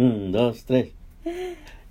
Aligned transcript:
Un, 0.00 0.32
dos, 0.32 0.64
tres. 0.64 0.92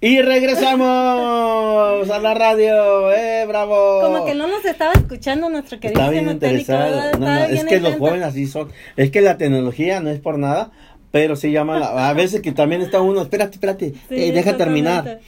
Y 0.02 0.20
regresamos 0.24 2.10
a 2.10 2.20
la 2.20 2.34
radio, 2.34 3.12
eh, 3.12 3.46
bravo. 3.48 4.02
Como 4.02 4.26
que 4.26 4.34
no 4.34 4.48
nos 4.48 4.66
estaba 4.66 4.94
escuchando 4.94 5.48
nuestro 5.48 5.80
querido 5.80 6.02
Está 6.02 6.12
bien 6.12 6.28
interesado. 6.28 7.20
No, 7.20 7.28
no, 7.28 7.38
es 7.38 7.66
que 7.66 7.80
los 7.80 7.98
jóvenes 7.98 8.24
así 8.24 8.48
son. 8.48 8.72
Es 8.96 9.12
que 9.12 9.22
la 9.22 9.38
tecnología 9.38 10.00
no 10.00 10.10
es 10.10 10.20
por 10.20 10.40
nada, 10.40 10.72
pero 11.12 11.36
se 11.36 11.52
llama, 11.52 11.78
a 12.10 12.12
veces 12.14 12.42
que 12.42 12.52
también 12.52 12.82
está 12.82 13.00
uno, 13.00 13.22
espérate, 13.22 13.54
espérate, 13.58 13.94
eh, 14.10 14.32
deja 14.32 14.58
terminar. 14.58 15.20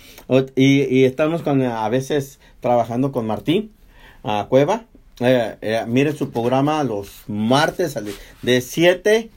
y, 0.55 0.82
y, 0.84 1.05
estamos 1.05 1.43
con, 1.43 1.61
a 1.61 1.88
veces 1.89 2.39
trabajando 2.61 3.11
con 3.11 3.27
Martín, 3.27 3.73
a 4.23 4.48
Cueva. 4.50 4.86
Eh, 5.20 5.55
eh, 5.61 5.84
mire 5.86 6.13
su 6.13 6.32
programa 6.32 6.84
los 6.84 7.25
martes 7.27 7.95
de 8.41 8.61
7 8.61 9.29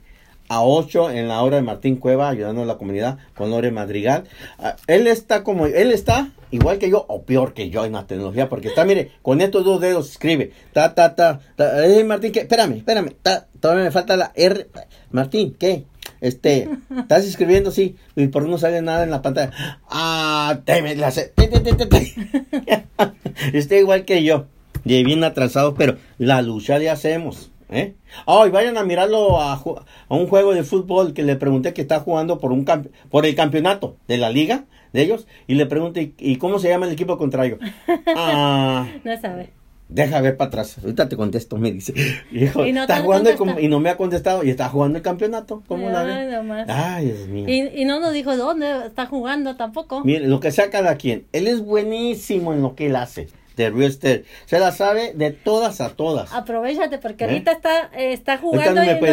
a 0.48 0.62
8 0.62 1.10
en 1.10 1.28
la 1.28 1.42
hora 1.42 1.56
de 1.56 1.62
Martín 1.62 1.96
Cueva 1.96 2.28
ayudando 2.28 2.62
a 2.62 2.66
la 2.66 2.76
comunidad 2.76 3.18
con 3.34 3.50
Lore 3.50 3.70
Madrigal. 3.70 4.24
Ah, 4.58 4.76
él 4.86 5.06
está 5.06 5.42
como, 5.42 5.66
él 5.66 5.92
está 5.92 6.30
igual 6.50 6.78
que 6.78 6.90
yo 6.90 7.04
o 7.08 7.22
peor 7.22 7.54
que 7.54 7.70
yo 7.70 7.84
en 7.84 7.92
la 7.92 8.06
tecnología 8.06 8.48
porque 8.48 8.68
está, 8.68 8.84
mire, 8.84 9.12
con 9.22 9.40
estos 9.40 9.64
dos 9.64 9.80
dedos 9.80 10.10
escribe, 10.10 10.52
ta, 10.72 10.94
ta, 10.94 11.14
ta, 11.14 11.40
eh, 11.84 12.04
Martín, 12.04 12.32
¿qué? 12.32 12.40
Espérame, 12.40 12.78
espérame, 12.78 13.12
todavía 13.60 13.84
me 13.84 13.90
falta 13.90 14.16
la 14.16 14.32
R. 14.34 14.68
Martín, 15.10 15.56
¿qué? 15.58 15.84
Este, 16.20 16.68
estás 16.96 17.24
escribiendo, 17.24 17.70
sí, 17.70 17.96
y 18.16 18.28
por 18.28 18.48
no 18.48 18.56
sale 18.56 18.80
nada 18.82 19.04
en 19.04 19.10
la 19.10 19.20
pantalla. 19.20 19.78
Ah, 19.88 20.60
te 20.64 20.96
la. 20.96 21.08
Está 23.52 23.76
igual 23.76 24.04
que 24.04 24.22
yo, 24.22 24.46
y 24.84 25.02
bien 25.02 25.24
atrasado, 25.24 25.74
pero 25.74 25.96
la 26.18 26.42
lucha 26.42 26.78
le 26.78 26.90
hacemos. 26.90 27.50
¿Eh? 27.70 27.94
Oh, 28.26 28.46
y 28.46 28.50
vayan 28.50 28.76
a 28.76 28.84
mirarlo 28.84 29.40
a, 29.40 29.54
a, 29.54 30.14
un 30.14 30.26
juego 30.26 30.54
de 30.54 30.64
fútbol 30.64 31.14
que 31.14 31.22
le 31.22 31.36
pregunté 31.36 31.72
que 31.72 31.82
está 31.82 32.00
jugando 32.00 32.38
por 32.38 32.52
un 32.52 32.64
por 33.10 33.26
el 33.26 33.34
campeonato 33.34 33.96
de 34.06 34.18
la 34.18 34.30
liga 34.30 34.64
de 34.92 35.02
ellos 35.02 35.26
y 35.46 35.54
le 35.54 35.66
pregunté 35.66 36.12
¿y 36.18 36.36
cómo 36.36 36.58
se 36.58 36.68
llama 36.68 36.86
el 36.86 36.92
equipo 36.92 37.16
contrario? 37.18 37.58
Ah, 38.16 38.86
no 39.02 39.20
sabe. 39.20 39.50
Deja 39.88 40.20
ver 40.20 40.36
para 40.36 40.48
atrás. 40.48 40.78
Ahorita 40.78 41.08
te 41.08 41.16
contesto, 41.16 41.58
me 41.58 41.70
dice. 41.70 41.94
Hijo, 42.32 42.64
y 42.64 42.72
no, 42.72 42.82
está 42.82 43.00
jugando 43.02 43.30
y 43.60 43.68
no 43.68 43.80
me 43.80 43.90
ha 43.90 43.96
contestado 43.96 44.42
y 44.42 44.50
está 44.50 44.68
jugando 44.68 44.96
el 44.96 45.02
campeonato. 45.02 45.62
¿Cómo 45.68 45.90
la 45.90 46.02
ve? 46.02 46.64
Ay, 46.68 47.06
Dios 47.06 47.28
mío. 47.28 47.44
Y, 47.46 47.82
y, 47.82 47.84
no 47.84 48.00
nos 48.00 48.12
dijo 48.12 48.36
dónde 48.36 48.86
está 48.86 49.06
jugando 49.06 49.56
tampoco. 49.56 50.02
Mire, 50.04 50.26
lo 50.26 50.40
que 50.40 50.52
sea 50.52 50.70
cada 50.70 50.96
quien. 50.96 51.26
Él 51.32 51.46
es 51.46 51.60
buenísimo 51.60 52.52
en 52.52 52.62
lo 52.62 52.74
que 52.74 52.86
él 52.86 52.96
hace 52.96 53.28
de 53.56 53.70
Rooster. 53.70 54.24
Se 54.46 54.58
la 54.58 54.72
sabe 54.72 55.12
de 55.14 55.30
todas 55.30 55.80
a 55.80 55.90
todas. 55.90 56.32
Aprovechate 56.32 56.98
porque 56.98 57.24
¿Eh? 57.24 57.28
ahorita 57.28 57.52
está, 57.52 57.90
está 57.96 58.38
jugando 58.38 58.82
y 58.82 58.86
no, 58.86 58.92
te 58.92 58.98
puede, 58.98 59.12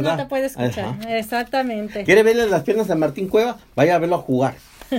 no, 0.00 0.16
te 0.16 0.26
puede, 0.26 0.46
escuchar. 0.46 0.96
Exactamente. 1.08 2.04
¿Quiere 2.04 2.22
verle 2.22 2.46
las 2.46 2.62
piernas 2.62 2.90
a 2.90 2.94
Martín 2.94 3.28
Cueva? 3.28 3.58
Vaya 3.74 3.96
a 3.96 3.98
verlo 3.98 4.16
a 4.16 4.18
jugar. 4.18 4.54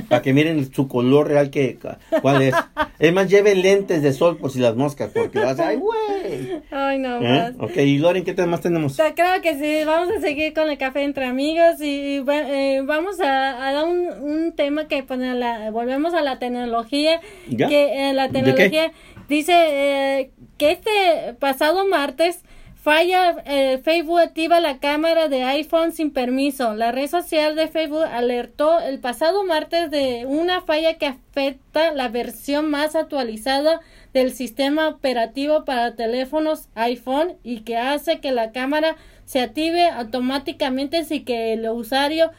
Para 0.10 0.22
que 0.22 0.34
miren 0.34 0.74
su 0.74 0.88
color 0.88 1.28
real 1.28 1.50
que 1.50 1.78
cuál 2.22 2.42
es. 2.42 2.56
Es 3.00 3.14
más, 3.14 3.30
lleve 3.30 3.56
lentes 3.56 4.02
de 4.02 4.14
sol 4.14 4.38
por 4.38 4.52
si 4.52 4.60
las 4.60 4.76
moscas, 4.76 5.12
porque 5.14 5.40
vas 5.40 5.60
a, 5.60 5.70
ay, 5.70 5.78
güey. 5.78 6.62
Ay, 6.72 7.00
no 7.00 7.18
¿Eh? 7.18 7.22
más. 7.22 7.54
Ok, 7.60 7.78
y 7.78 7.98
Loren, 7.98 8.24
¿qué 8.24 8.34
más 8.46 8.62
tenemos? 8.62 8.98
creo 8.98 9.42
que 9.42 9.56
sí, 9.56 9.86
vamos 9.86 10.10
a 10.16 10.22
seguir 10.22 10.54
con 10.54 10.70
el 10.70 10.78
café 10.78 11.04
entre 11.04 11.26
amigos 11.26 11.82
y, 11.82 12.24
eh, 12.28 12.82
vamos 12.86 13.20
a, 13.20 13.26
dar 13.26 13.86
un, 13.86 14.08
un, 14.22 14.54
tema 14.54 14.88
que 14.88 15.04
pone 15.04 15.34
la, 15.36 15.72
volvemos 15.72 16.14
a 16.14 16.22
la 16.22 16.40
tecnología. 16.40 17.20
¿Ya? 17.48 17.68
Que 17.68 18.10
eh, 18.10 18.14
la 18.14 18.30
tecnología 18.30 18.92
dice 19.28 19.54
eh, 19.54 20.32
que 20.58 20.72
este 20.72 21.34
pasado 21.40 21.86
martes 21.88 22.44
Falla, 22.84 23.42
eh, 23.46 23.80
Facebook 23.82 24.20
activa 24.20 24.60
la 24.60 24.80
cámara 24.80 25.30
de 25.30 25.44
iPhone 25.44 25.94
sin 25.94 26.12
permiso. 26.12 26.76
La 26.76 26.92
red 26.92 27.08
social 27.08 27.56
de 27.56 27.70
Facebook 27.70 28.04
alertó 28.04 28.78
el 28.82 29.00
pasado 29.00 29.46
martes 29.46 29.90
de 29.90 30.26
una 30.28 30.60
falla 30.60 30.98
que 30.98 31.06
afecta 31.06 31.94
la 31.94 32.10
versión 32.10 32.70
más 32.70 32.98
actualizada 32.98 33.80
del 34.12 34.34
sistema 34.34 34.90
operativo 34.90 35.64
para 35.64 35.96
teléfonos 35.96 36.68
iPhone 36.76 37.38
y 37.42 37.62
que 37.62 37.78
hace 37.78 38.20
que 38.20 38.34
la 38.34 38.52
cámara 38.52 38.98
se 39.24 39.40
active 39.40 39.88
automáticamente 39.88 41.06
sin 41.06 41.24
que 41.24 41.54
el 41.54 41.66
usuario 41.70 42.32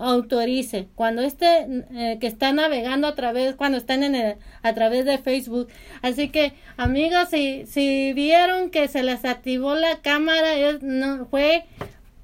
autorice. 0.00 0.88
Cuando 0.94 1.22
esté 1.22 1.66
eh, 1.92 2.18
que 2.20 2.26
está 2.26 2.52
navegando 2.52 3.06
a 3.06 3.14
través 3.14 3.54
cuando 3.54 3.78
están 3.78 4.02
en 4.02 4.14
el, 4.14 4.36
a 4.62 4.74
través 4.74 5.04
de 5.04 5.18
Facebook. 5.18 5.68
Así 6.02 6.30
que 6.30 6.54
amigos 6.76 7.28
si 7.30 7.66
si 7.66 8.12
vieron 8.14 8.70
que 8.70 8.88
se 8.88 9.02
les 9.02 9.24
activó 9.24 9.74
la 9.74 10.00
cámara 10.00 10.78
no 10.80 11.26
fue 11.26 11.64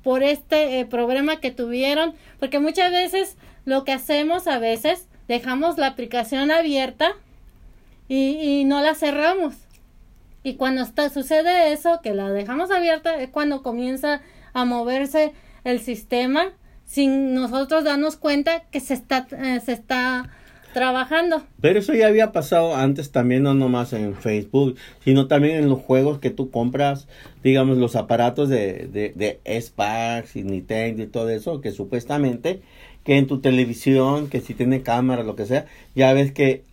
por 0.03 0.23
este 0.23 0.81
eh, 0.81 0.87
problema 0.87 1.41
que 1.41 1.51
tuvieron 1.51 2.15
porque 2.39 2.59
muchas 2.59 2.91
veces 2.91 3.37
lo 3.65 3.85
que 3.85 3.93
hacemos 3.93 4.47
a 4.47 4.59
veces 4.59 5.09
dejamos 5.29 5.77
la 5.77 5.89
aplicación 5.89 6.51
abierta 6.51 7.13
y, 8.09 8.39
y 8.41 8.65
no 8.65 8.81
la 8.81 8.95
cerramos. 8.95 9.55
Y 10.45 10.55
cuando 10.55 10.83
está, 10.83 11.11
sucede 11.11 11.73
eso 11.73 12.01
que 12.03 12.15
la 12.15 12.31
dejamos 12.31 12.71
abierta 12.71 13.21
es 13.21 13.31
cuando 13.31 13.65
comienza 13.65 14.23
a 14.53 14.65
moverse 14.65 15.33
el 15.65 15.81
sistema 15.81 16.53
sin 16.87 17.35
nosotros 17.35 17.85
darnos 17.85 18.17
cuenta 18.17 18.63
que 18.71 18.81
se 18.81 18.95
está, 18.95 19.27
eh, 19.33 19.61
se 19.65 19.73
está 19.73 20.31
trabajando. 20.73 21.43
Pero 21.61 21.79
eso 21.79 21.95
ya 21.95 22.07
había 22.07 22.33
pasado 22.33 22.77
antes 22.77 23.11
también, 23.11 23.43
no 23.43 23.55
nomás 23.55 23.93
en 23.93 24.15
Facebook, 24.15 24.77
sino 25.03 25.27
también 25.27 25.57
en 25.57 25.69
los 25.69 25.81
juegos 25.81 26.19
que 26.19 26.31
tú 26.31 26.51
compras, 26.51 27.09
digamos, 27.43 27.79
los 27.79 27.97
aparatos 27.97 28.49
de, 28.49 28.89
de, 28.93 29.13
de 29.15 29.41
y 30.35 30.43
Nintendo 30.43 31.03
y 31.03 31.07
todo 31.07 31.31
eso, 31.31 31.61
que 31.61 31.73
supuestamente 31.73 32.61
que 33.05 33.17
en 33.17 33.27
tu 33.27 33.41
televisión, 33.41 34.29
que 34.29 34.41
si 34.41 34.53
tiene 34.53 34.83
cámara, 34.83 35.23
lo 35.23 35.37
que 35.37 35.47
sea, 35.47 35.67
ya 35.95 36.13
ves 36.13 36.33
que 36.33 36.65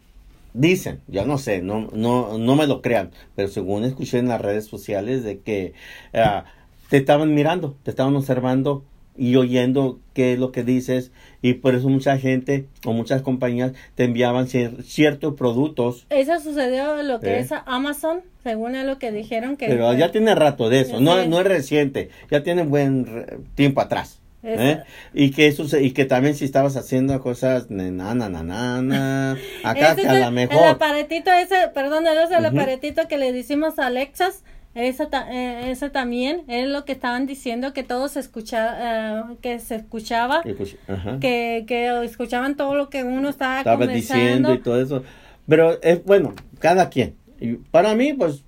dicen, 0.54 1.00
ya 1.08 1.26
no 1.26 1.38
sé, 1.38 1.62
no, 1.62 1.90
no, 1.94 2.38
no 2.38 2.56
me 2.56 2.68
lo 2.68 2.82
crean, 2.82 3.12
pero 3.36 3.48
según 3.48 3.86
escuché 3.86 4.18
en 4.18 4.28
las 4.28 4.42
redes 4.42 4.66
sociales 4.66 5.24
de 5.24 5.40
que 5.40 5.74
ah, 6.14 6.46
te 6.90 6.98
estaban 6.98 7.34
mirando, 7.34 7.78
te 7.84 7.92
estaban 7.92 8.16
observando 8.16 8.84
y 9.18 9.36
oyendo 9.36 10.00
qué 10.14 10.34
es 10.34 10.40
lo 10.40 10.52
que 10.52 10.64
dices 10.64 11.12
y 11.42 11.56
por 11.56 11.76
eso 11.76 11.90
mucha 11.90 12.18
gente 12.18 12.66
o 12.86 12.94
muchas 12.94 13.22
compañías 13.22 13.74
te 13.96 14.06
enviaban 14.06 14.48
ciertos 14.48 15.36
productos. 15.36 16.06
Eso 16.10 16.40
sucedió 16.40 17.02
lo 17.04 17.20
que 17.20 17.36
¿Eh? 17.36 17.40
es 17.40 17.52
Amazon, 17.66 18.22
según 18.44 18.74
lo 18.86 18.98
que 18.98 19.12
dijeron 19.12 19.58
que... 19.58 19.68
Pero 19.68 19.94
ya 19.94 20.12
tiene 20.12 20.36
rato 20.36 20.70
de 20.70 20.82
eso, 20.82 21.00
no, 21.00 21.26
no 21.26 21.40
es 21.40 21.48
reciente, 21.48 22.10
ya 22.32 22.44
tiene 22.44 22.64
buen 22.64 23.46
tiempo 23.56 23.82
atrás. 23.82 24.20
¿Eh? 24.46 24.84
Y 25.14 25.32
que 25.32 25.48
eso 25.48 25.66
y 25.78 25.92
que 25.92 26.04
también 26.04 26.36
si 26.36 26.44
estabas 26.44 26.76
haciendo 26.76 27.18
cosas 27.22 27.70
na 27.70 28.14
na 28.14 28.28
na 28.28 28.44
na, 28.44 29.38
acá 29.64 29.96
que 29.96 30.06
a 30.06 30.20
lo 30.20 30.32
mejor 30.32 30.58
el 30.58 30.70
aparatito 30.70 31.32
ese 31.32 31.70
perdón 31.74 32.06
es 32.08 32.30
el 32.30 32.46
aparatito 32.46 33.08
que 33.08 33.18
le 33.18 33.32
decimos 33.32 33.80
a 33.80 33.88
Alexas 33.88 34.44
esa, 34.76 35.08
eh, 35.32 35.72
esa 35.72 35.92
también 35.92 36.44
es 36.48 36.68
lo 36.68 36.86
que 36.86 36.94
estaban 36.94 37.28
diciendo 37.28 37.74
que 37.74 37.84
todos 37.84 38.18
escucha, 38.18 39.20
eh, 39.20 39.24
que 39.42 39.60
se 39.60 39.76
escuchaba, 39.76 40.44
que, 40.44 41.66
que 41.68 42.04
escuchaban 42.04 42.58
todo 42.58 42.76
lo 42.76 42.90
que 42.90 43.04
uno 43.04 43.30
estaba, 43.30 43.60
estaba 43.60 43.88
diciendo 43.88 44.54
y 44.54 44.60
todo 44.60 44.82
eso. 44.82 45.04
Pero 45.48 45.82
es 45.82 46.04
bueno, 46.04 46.34
cada 46.60 46.90
quien. 46.90 47.16
Y 47.40 47.54
para 47.54 47.94
mí, 47.96 48.14
pues, 48.14 48.44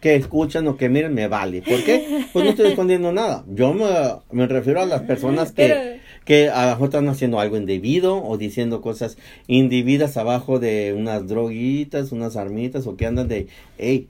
que 0.00 0.14
escuchan 0.14 0.68
o 0.68 0.76
que 0.76 0.88
miren 0.88 1.14
me 1.14 1.26
vale. 1.26 1.62
¿Por 1.62 1.82
qué? 1.82 2.26
Pues 2.32 2.44
no 2.44 2.50
estoy 2.50 2.68
escondiendo 2.68 3.12
nada. 3.12 3.44
Yo 3.48 3.72
me, 3.72 3.86
me 4.30 4.46
refiero 4.46 4.80
a 4.80 4.86
las 4.86 5.02
personas 5.02 5.52
que, 5.52 6.00
que 6.24 6.48
a 6.50 6.66
lo 6.66 6.70
mejor 6.72 6.84
están 6.88 7.08
haciendo 7.08 7.40
algo 7.40 7.56
indebido 7.56 8.22
o 8.22 8.36
diciendo 8.36 8.82
cosas 8.82 9.16
indebidas 9.48 10.16
abajo 10.16 10.58
de 10.58 10.94
unas 10.96 11.26
droguitas, 11.26 12.12
unas 12.12 12.36
armitas 12.36 12.86
o 12.86 12.96
que 12.96 13.06
andan 13.06 13.26
de, 13.26 13.48
hey, 13.78 14.08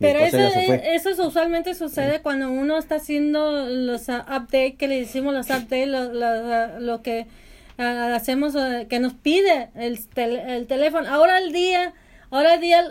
pero 0.00 0.18
eso, 0.18 0.38
eso 0.38 1.26
usualmente 1.28 1.74
sucede 1.74 2.20
cuando 2.22 2.50
uno 2.50 2.78
está 2.78 2.96
haciendo 2.96 3.68
los 3.68 4.08
uh, 4.08 4.22
updates, 4.22 4.76
que 4.76 4.88
le 4.88 4.98
decimos 4.98 5.34
los 5.34 5.50
updates, 5.50 5.88
lo, 5.88 6.08
uh, 6.08 6.80
lo, 6.80 7.02
que 7.02 7.26
uh, 7.78 7.82
hacemos, 8.14 8.54
que 8.88 8.98
nos 8.98 9.12
pide 9.12 9.68
el, 9.74 10.00
el 10.16 10.66
teléfono. 10.66 11.08
Ahora 11.08 11.38
el 11.38 11.52
día, 11.52 11.92
ahora 12.30 12.54
el 12.54 12.60
día, 12.60 12.82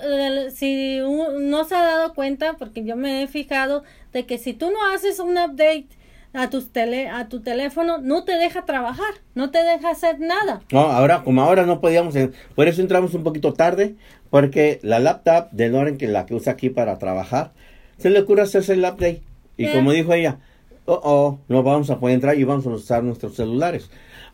si 0.52 1.00
no 1.00 1.64
se 1.64 1.76
ha 1.76 1.82
dado 1.82 2.14
cuenta, 2.14 2.54
porque 2.54 2.86
yo 2.86 2.96
me 2.96 3.24
he 3.24 3.28
fijado 3.28 3.84
de 4.14 4.26
que 4.26 4.38
si 4.38 4.54
tú 4.54 4.70
no 4.70 4.94
haces 4.94 5.20
un 5.20 5.38
update 5.38 5.88
a 6.34 6.50
tus 6.50 6.72
tele, 6.72 7.08
a 7.08 7.28
tu 7.28 7.42
teléfono, 7.42 7.98
no 7.98 8.24
te 8.24 8.34
deja 8.34 8.66
trabajar, 8.66 9.14
no 9.36 9.50
te 9.50 9.64
deja 9.64 9.90
hacer 9.90 10.20
nada. 10.20 10.62
No, 10.72 10.81
ahora, 10.81 11.24
como 11.24 11.42
ahora 11.42 11.66
no 11.66 11.81
podíamos, 11.81 12.16
por 12.56 12.68
eso 12.68 12.81
entramos 12.81 13.14
un 13.14 13.24
poquito 13.24 13.54
tarde, 13.54 13.96
porque 14.30 14.80
la 14.84 15.00
laptop 15.00 15.50
de 15.52 15.70
Loren, 15.70 15.98
que 15.98 16.08
la 16.08 16.26
que 16.26 16.36
usa 16.36 16.54
aquí 16.54 16.70
para 16.70 16.98
trabajar, 17.00 17.52
se 17.98 18.10
le 18.10 18.20
ocurre 18.20 18.44
hacerse 18.44 18.74
el 18.74 18.80
update. 18.80 19.22
Y 19.58 19.68
como 19.68 19.92
dijo 19.92 20.14
ella, 20.14 20.40
oh, 20.86 21.02
oh, 21.04 21.40
no 21.50 21.64
vamos 21.64 21.90
a 21.90 22.00
poder 22.00 22.16
entrar 22.16 22.38
y 22.38 22.44
vamos 22.46 22.66
a 22.66 22.70
usar 22.70 23.04
nuestros 23.04 23.36
celulares. 23.36 23.90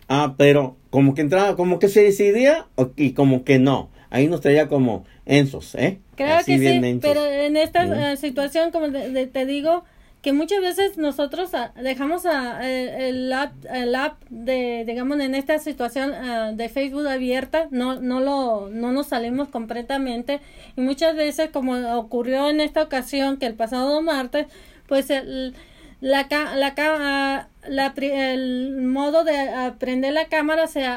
Ah, 0.08 0.36
pero 0.38 0.76
como 0.92 1.16
que 1.16 1.22
entraba, 1.22 1.56
como 1.56 1.80
que 1.80 1.88
se 1.88 2.04
decidía 2.04 2.68
y 2.96 3.14
como 3.14 3.44
que 3.44 3.58
no. 3.58 3.90
Ahí 4.12 4.28
nos 4.28 4.42
traía 4.42 4.68
como 4.68 5.06
ensos, 5.26 5.74
¿eh? 5.76 6.00
Creo 6.16 6.38
que 6.46 6.60
sí, 6.60 7.00
pero 7.02 7.26
en 7.26 7.58
esta 7.58 8.12
eh, 8.12 8.18
situación, 8.18 8.72
como 8.72 8.88
te 8.92 9.46
digo, 9.46 9.84
que 10.26 10.34
muchas 10.34 10.60
veces 10.60 10.98
nosotros 10.98 11.54
ah, 11.54 11.72
dejamos 11.80 12.26
a, 12.26 12.68
el, 12.68 13.32
app, 13.32 13.54
el 13.72 13.94
app 13.94 14.20
de, 14.32 14.84
digamos, 14.84 15.20
en 15.20 15.36
esta 15.36 15.60
situación 15.60 16.14
ah, 16.16 16.52
de 16.52 16.68
Facebook 16.68 17.06
abierta, 17.06 17.68
no, 17.70 18.02
no, 18.02 18.22
lo, 18.22 18.68
no 18.72 18.92
nos 18.92 19.06
salimos 19.10 19.50
completamente. 19.50 20.40
Y 20.76 20.82
muchas 20.82 21.16
veces, 21.16 21.52
como 21.52 21.74
ocurrió 21.96 22.50
en 22.50 22.60
esta 22.60 22.82
ocasión, 22.82 23.38
que 23.38 23.46
el 23.46 23.54
pasado 23.54 24.02
martes, 24.02 24.48
pues 24.88 25.12
el, 25.12 25.54
la, 26.02 26.26
la, 26.56 26.74
ah, 26.76 27.48
la, 27.68 27.94
el 27.96 28.82
modo 28.82 29.24
de 29.26 29.74
prender 29.78 30.14
la 30.14 30.26
cámara 30.26 30.66
se, 30.66 30.88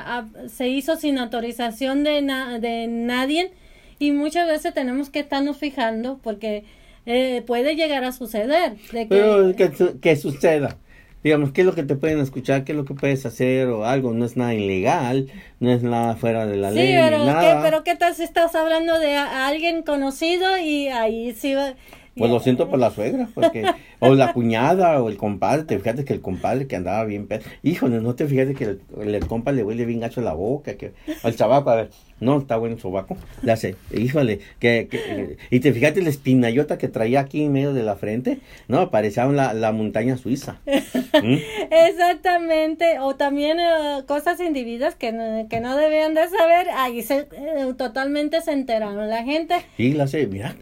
se 0.48 0.68
hizo 0.68 0.96
sin 0.96 1.18
autorización 1.18 2.02
de, 2.02 2.22
de 2.62 2.86
nadie. 2.88 3.52
Y 3.98 4.12
muchas 4.12 4.48
veces 4.48 4.72
tenemos 4.72 5.10
que 5.10 5.20
estarnos 5.20 5.58
fijando 5.58 6.18
porque 6.22 6.64
eh, 7.10 7.42
puede 7.46 7.74
llegar 7.74 8.04
a 8.04 8.12
suceder. 8.12 8.76
De 8.92 9.08
que, 9.08 9.16
Pero 9.16 9.54
que, 9.98 10.16
suceda. 10.16 10.76
Digamos, 11.24 11.52
¿qué 11.52 11.62
es 11.62 11.66
lo 11.66 11.74
que 11.74 11.82
te 11.82 11.96
pueden 11.96 12.20
escuchar? 12.20 12.64
¿Qué 12.64 12.72
es 12.72 12.76
lo 12.76 12.84
que 12.84 12.92
puedes 12.92 13.24
hacer 13.24 13.68
o 13.68 13.86
algo? 13.86 14.12
No 14.12 14.26
es 14.26 14.36
nada 14.36 14.52
ilegal, 14.52 15.30
no 15.58 15.72
es 15.72 15.82
nada 15.82 16.16
fuera 16.16 16.44
de 16.44 16.58
la 16.58 16.70
ley. 16.70 16.94
Pero, 16.94 17.24
¿qué, 17.40 17.56
pero 17.62 17.82
¿qué 17.82 17.96
tal 17.96 18.14
si 18.14 18.24
estás 18.24 18.54
hablando 18.54 18.98
de 18.98 19.16
alguien 19.16 19.82
conocido 19.82 20.58
y 20.58 20.88
ahí 20.88 21.32
sí 21.32 21.54
va... 21.54 21.74
Pues 22.18 22.30
lo 22.30 22.40
siento 22.40 22.68
por 22.68 22.78
la 22.78 22.90
suegra, 22.90 23.28
porque, 23.34 23.64
o 24.00 24.14
la 24.14 24.32
cuñada, 24.32 25.02
o 25.02 25.08
el 25.08 25.16
compadre, 25.16 25.64
te 25.64 25.78
fíjate 25.78 26.04
que 26.04 26.12
el 26.12 26.20
compadre 26.20 26.66
que 26.66 26.76
andaba 26.76 27.04
bien 27.04 27.26
pedo, 27.26 27.42
híjole, 27.62 28.00
no 28.00 28.14
te 28.14 28.26
fíjate 28.26 28.54
que 28.54 28.64
el, 28.64 28.80
el, 29.14 29.26
compa 29.26 29.52
le 29.52 29.62
huele 29.62 29.84
bien 29.84 30.00
gacho 30.00 30.20
la 30.20 30.34
boca, 30.34 30.74
que, 30.74 30.92
el 31.24 31.36
chabaco, 31.36 31.70
a 31.70 31.76
ver, 31.76 31.90
no, 32.20 32.38
está 32.38 32.56
bueno 32.56 32.74
el 32.74 32.80
sobaco, 32.80 33.16
le 33.42 33.52
hace, 33.52 33.76
híjole, 33.92 34.40
que, 34.58 35.36
y 35.50 35.60
te 35.60 35.72
fíjate 35.72 36.02
la 36.02 36.08
espinayota 36.08 36.78
que 36.78 36.88
traía 36.88 37.20
aquí 37.20 37.44
en 37.44 37.52
medio 37.52 37.72
de 37.72 37.82
la 37.82 37.96
frente, 37.96 38.40
no, 38.66 38.90
parecía 38.90 39.26
la, 39.26 39.54
la 39.54 39.72
montaña 39.72 40.16
suiza. 40.16 40.60
¿Mm? 40.66 41.36
Exactamente, 41.70 42.98
o 43.00 43.14
también 43.16 43.58
eh, 43.60 44.02
cosas 44.06 44.40
individuas 44.40 44.94
que, 44.94 45.46
que 45.48 45.60
no 45.60 45.76
debían 45.76 46.14
de 46.14 46.28
saber, 46.28 46.68
ahí 46.74 47.02
se, 47.02 47.28
eh, 47.32 47.74
totalmente 47.76 48.40
se 48.40 48.52
enteraron 48.52 49.08
la 49.08 49.22
gente. 49.22 49.56
Sí, 49.76 49.92
la 49.92 50.04
hace, 50.04 50.26
mira, 50.26 50.56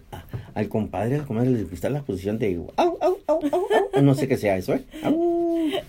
al 0.57 0.71
compadre, 0.71 1.17
al 1.17 1.27
comadre 1.27 1.51
le 1.51 1.65
gusta 1.65 1.91
la 1.91 2.01
posición 2.01 2.39
de 2.39 2.57
au, 2.77 2.97
au, 3.03 3.19
au, 3.27 3.41
au, 3.53 4.03
no 4.03 4.15
sé 4.15 4.27
qué 4.27 4.39
sea 4.39 4.57
eso, 4.57 4.73
¿eh? 4.73 4.85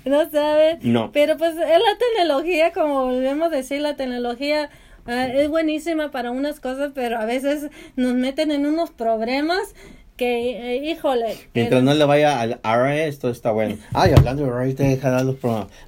No 0.06 0.30
sabes. 0.30 0.84
No. 0.84 1.12
Pero 1.14 1.38
pues 1.38 1.54
es 1.54 1.58
la 1.58 1.98
tecnología, 1.98 2.74
como 2.74 3.06
volvemos 3.06 3.48
a 3.48 3.56
decir, 3.56 3.80
la 3.80 3.96
tecnología 3.96 4.70
ah, 5.06 5.28
es 5.28 5.48
buenísima 5.48 6.12
para 6.12 6.32
unas 6.32 6.60
cosas, 6.60 6.92
pero 6.94 7.18
a 7.18 7.24
veces 7.24 7.70
nos 7.96 8.14
meten 8.16 8.52
en 8.52 8.66
unos 8.66 8.92
problemas 8.92 9.74
que, 10.18 10.76
eh, 10.76 10.92
híjole. 10.92 11.38
Mientras 11.54 11.82
no 11.82 11.94
le 11.94 12.04
vaya 12.04 12.42
al 12.42 12.60
RS, 12.62 13.08
esto 13.08 13.30
está 13.30 13.52
bueno. 13.52 13.78
Ay, 13.94 14.12
hablando 14.18 14.44
de 14.44 14.50
RS, 14.50 14.76
deja 14.76 15.10
dar 15.10 15.26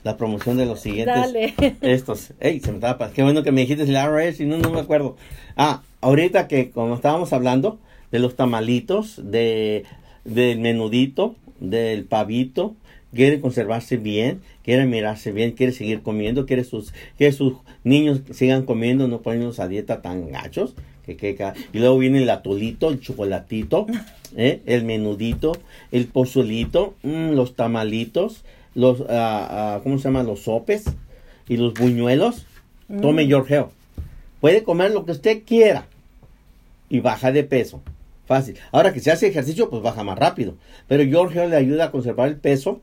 la 0.04 0.16
promoción 0.16 0.56
de 0.56 0.66
los 0.66 0.80
siguientes. 0.80 1.16
Dale. 1.16 1.54
Estos. 1.82 2.32
Ey, 2.40 2.62
se 2.62 2.72
me 2.72 2.80
tapa. 2.80 3.12
Qué 3.12 3.24
bueno 3.24 3.44
que 3.44 3.52
me 3.52 3.62
dijiste 3.62 3.84
el 3.84 3.98
RS 3.98 4.40
y 4.40 4.46
no, 4.46 4.58
no 4.58 4.70
me 4.70 4.80
acuerdo. 4.80 5.18
Ah, 5.58 5.82
ahorita 6.00 6.48
que 6.48 6.70
como 6.70 6.96
estábamos 6.96 7.34
hablando, 7.34 7.78
de 8.12 8.20
los 8.20 8.36
tamalitos, 8.36 9.22
de, 9.24 9.86
del 10.26 10.60
menudito, 10.60 11.36
del 11.60 12.06
pavito, 12.06 12.76
quiere 13.14 13.40
conservarse 13.40 13.98
bien, 13.98 14.42
quiere 14.64 14.86
mirarse 14.86 15.32
bien, 15.32 15.52
quiere 15.52 15.74
seguir 15.74 16.02
comiendo, 16.02 16.46
quiere 16.46 16.64
sus, 16.64 16.94
que 17.18 17.32
sus 17.32 17.54
niños 17.84 18.22
sigan 18.32 18.64
comiendo, 18.64 19.08
no 19.08 19.22
poniéndose 19.22 19.62
a 19.62 19.68
dieta 19.68 20.02
tan 20.02 20.32
gachos. 20.32 20.76
Que, 21.06 21.18
que, 21.18 21.36
y 21.74 21.80
luego 21.80 21.98
viene 21.98 22.22
el 22.22 22.30
atolito, 22.30 22.90
el 22.90 23.00
chocolatito, 23.00 23.88
¿eh? 24.38 24.62
el 24.68 24.84
menudito, 24.84 25.54
el 25.92 26.06
pozolito, 26.06 26.94
mm, 27.02 27.32
los 27.32 27.56
tamalitos, 27.56 28.44
los, 28.76 29.04
ah, 29.10 29.80
¿cómo 29.82 29.98
se 29.98 30.04
llama? 30.04 30.22
Los 30.22 30.42
sopes 30.42 30.86
y 31.48 31.58
los 31.58 31.74
buñuelos. 31.74 32.46
Tome 33.02 33.26
mm. 33.26 33.28
Georgeo. 33.28 33.72
Puede 34.40 34.64
comer 34.64 34.92
lo 34.92 35.06
que 35.06 35.14
usted 35.14 35.42
quiera 35.46 35.88
y 36.90 37.00
baja 37.00 37.32
de 37.32 37.44
peso. 37.44 37.82
Fácil. 38.30 38.58
Ahora 38.72 38.94
que 38.94 39.00
se 39.00 39.10
hace 39.10 39.26
ejercicio, 39.26 39.72
pues 39.72 39.82
baja 39.82 40.04
más 40.04 40.20
rápido. 40.20 40.54
Pero 40.88 41.04
Giorgio 41.04 41.48
le 41.48 41.56
ayuda 41.56 41.86
a 41.86 41.92
conservar 41.92 42.28
el 42.30 42.36
peso 42.36 42.80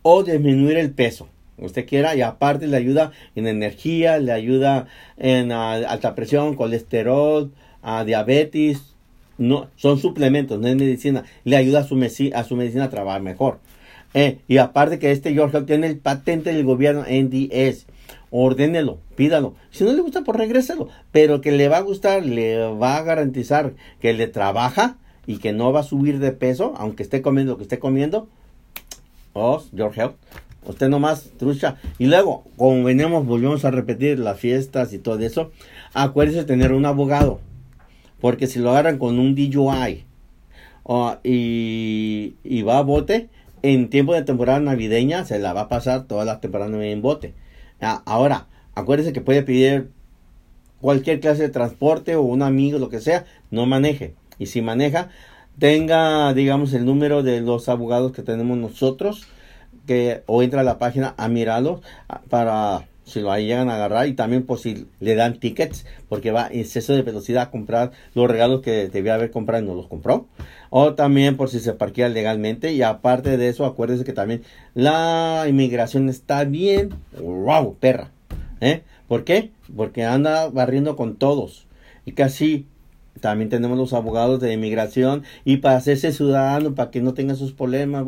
o 0.00 0.22
disminuir 0.24 0.78
el 0.78 0.92
peso. 0.92 1.28
Usted 1.58 1.84
quiera, 1.84 2.16
y 2.16 2.22
aparte 2.22 2.66
le 2.66 2.78
ayuda 2.78 3.12
en 3.36 3.46
energía, 3.46 4.16
le 4.16 4.32
ayuda 4.32 4.86
en 5.18 5.52
ah, 5.52 5.74
alta 5.74 6.14
presión, 6.14 6.56
colesterol, 6.56 7.52
a 7.82 8.02
diabetes. 8.04 8.94
No, 9.36 9.68
son 9.76 9.98
suplementos, 9.98 10.58
no 10.58 10.68
es 10.68 10.76
medicina. 10.76 11.24
Le 11.44 11.58
ayuda 11.58 11.80
a 11.80 11.84
su, 11.84 12.02
a 12.34 12.44
su 12.44 12.56
medicina 12.56 12.84
a 12.84 12.90
trabajar 12.90 13.20
mejor. 13.20 13.58
Eh, 14.14 14.38
y 14.48 14.56
aparte 14.56 14.98
que 14.98 15.12
este 15.12 15.34
Giorgio 15.34 15.66
tiene 15.66 15.86
el 15.86 15.98
patente 15.98 16.50
del 16.50 16.64
gobierno 16.64 17.02
NDS 17.02 17.84
ordénelo, 18.30 18.98
pídalo. 19.16 19.54
Si 19.70 19.84
no 19.84 19.92
le 19.92 20.02
gusta, 20.02 20.22
pues 20.22 20.38
regréselo. 20.38 20.88
Pero 21.12 21.40
que 21.40 21.52
le 21.52 21.68
va 21.68 21.78
a 21.78 21.82
gustar, 21.82 22.24
le 22.24 22.58
va 22.74 22.96
a 22.96 23.02
garantizar 23.02 23.74
que 24.00 24.12
le 24.12 24.26
trabaja 24.26 24.96
y 25.26 25.38
que 25.38 25.52
no 25.52 25.72
va 25.72 25.80
a 25.80 25.84
subir 25.84 26.18
de 26.18 26.32
peso, 26.32 26.74
aunque 26.76 27.02
esté 27.02 27.22
comiendo 27.22 27.52
lo 27.52 27.58
que 27.58 27.64
esté 27.64 27.78
comiendo. 27.78 28.28
Oh, 29.34 29.62
George 29.74 30.00
Health. 30.00 30.16
Usted 30.66 30.88
nomás, 30.88 31.30
trucha. 31.38 31.76
Y 31.98 32.06
luego, 32.06 32.44
como 32.56 32.84
venimos, 32.84 33.24
volvemos 33.24 33.64
a 33.64 33.70
repetir 33.70 34.18
las 34.18 34.38
fiestas 34.38 34.92
y 34.92 34.98
todo 34.98 35.18
eso. 35.20 35.50
Acuérdese 35.94 36.40
de 36.40 36.44
tener 36.44 36.72
un 36.72 36.84
abogado. 36.84 37.40
Porque 38.20 38.46
si 38.46 38.58
lo 38.58 38.70
agarran 38.70 38.98
con 38.98 39.18
un 39.18 39.34
DUI 39.34 40.04
y, 41.22 42.34
y 42.42 42.62
va 42.62 42.78
a 42.78 42.82
bote, 42.82 43.28
en 43.62 43.90
tiempo 43.90 44.14
de 44.14 44.22
temporada 44.22 44.60
navideña 44.60 45.24
se 45.24 45.38
la 45.38 45.52
va 45.52 45.62
a 45.62 45.68
pasar 45.68 46.06
todas 46.06 46.26
las 46.26 46.40
temporadas 46.40 46.72
en 46.74 47.02
bote. 47.02 47.34
Ah, 47.80 48.02
ahora, 48.06 48.46
acuérdese 48.74 49.12
que 49.12 49.20
puede 49.20 49.42
pedir 49.42 49.90
cualquier 50.80 51.20
clase 51.20 51.42
de 51.42 51.48
transporte 51.48 52.16
o 52.16 52.22
un 52.22 52.42
amigo, 52.42 52.78
lo 52.78 52.88
que 52.88 53.00
sea, 53.00 53.24
no 53.50 53.66
maneje. 53.66 54.14
Y 54.38 54.46
si 54.46 54.62
maneja, 54.62 55.10
tenga, 55.58 56.32
digamos, 56.34 56.72
el 56.74 56.84
número 56.84 57.22
de 57.22 57.40
los 57.40 57.68
abogados 57.68 58.12
que 58.12 58.22
tenemos 58.22 58.56
nosotros, 58.58 59.26
que 59.86 60.22
o 60.26 60.42
entra 60.42 60.60
a 60.60 60.64
la 60.64 60.78
página 60.78 61.14
a 61.16 61.28
mirarlos 61.28 61.80
para 62.28 62.86
si 63.08 63.20
lo 63.20 63.36
llegan 63.36 63.70
a 63.70 63.74
agarrar 63.74 64.06
y 64.06 64.14
también 64.14 64.44
por 64.44 64.58
si 64.58 64.86
le 65.00 65.14
dan 65.14 65.38
tickets 65.38 65.86
porque 66.08 66.30
va 66.30 66.48
en 66.48 66.60
exceso 66.60 66.92
de 66.94 67.02
velocidad 67.02 67.44
a 67.44 67.50
comprar 67.50 67.92
los 68.14 68.28
regalos 68.28 68.60
que 68.60 68.88
debía 68.88 69.14
haber 69.14 69.30
comprado 69.30 69.64
y 69.64 69.66
no 69.66 69.74
los 69.74 69.86
compró 69.86 70.26
o 70.70 70.94
también 70.94 71.36
por 71.36 71.48
si 71.48 71.60
se 71.60 71.72
parquea 71.72 72.08
legalmente 72.08 72.72
y 72.72 72.82
aparte 72.82 73.36
de 73.36 73.48
eso 73.48 73.64
acuérdese 73.64 74.04
que 74.04 74.12
también 74.12 74.42
la 74.74 75.46
inmigración 75.48 76.08
está 76.08 76.44
bien 76.44 76.90
wow 77.20 77.74
perra 77.74 78.10
¿eh? 78.60 78.82
¿por 79.06 79.24
qué? 79.24 79.50
porque 79.76 80.04
anda 80.04 80.48
barriendo 80.48 80.96
con 80.96 81.16
todos 81.16 81.66
y 82.04 82.12
casi 82.12 82.66
también 83.18 83.50
tenemos 83.50 83.76
los 83.76 83.92
abogados 83.92 84.40
de 84.40 84.52
inmigración 84.52 85.24
y 85.44 85.58
para 85.58 85.76
hacerse 85.76 86.12
ciudadano, 86.12 86.74
para 86.74 86.90
que 86.90 87.00
no 87.00 87.14
tenga 87.14 87.34
sus 87.34 87.52
problemas, 87.52 88.04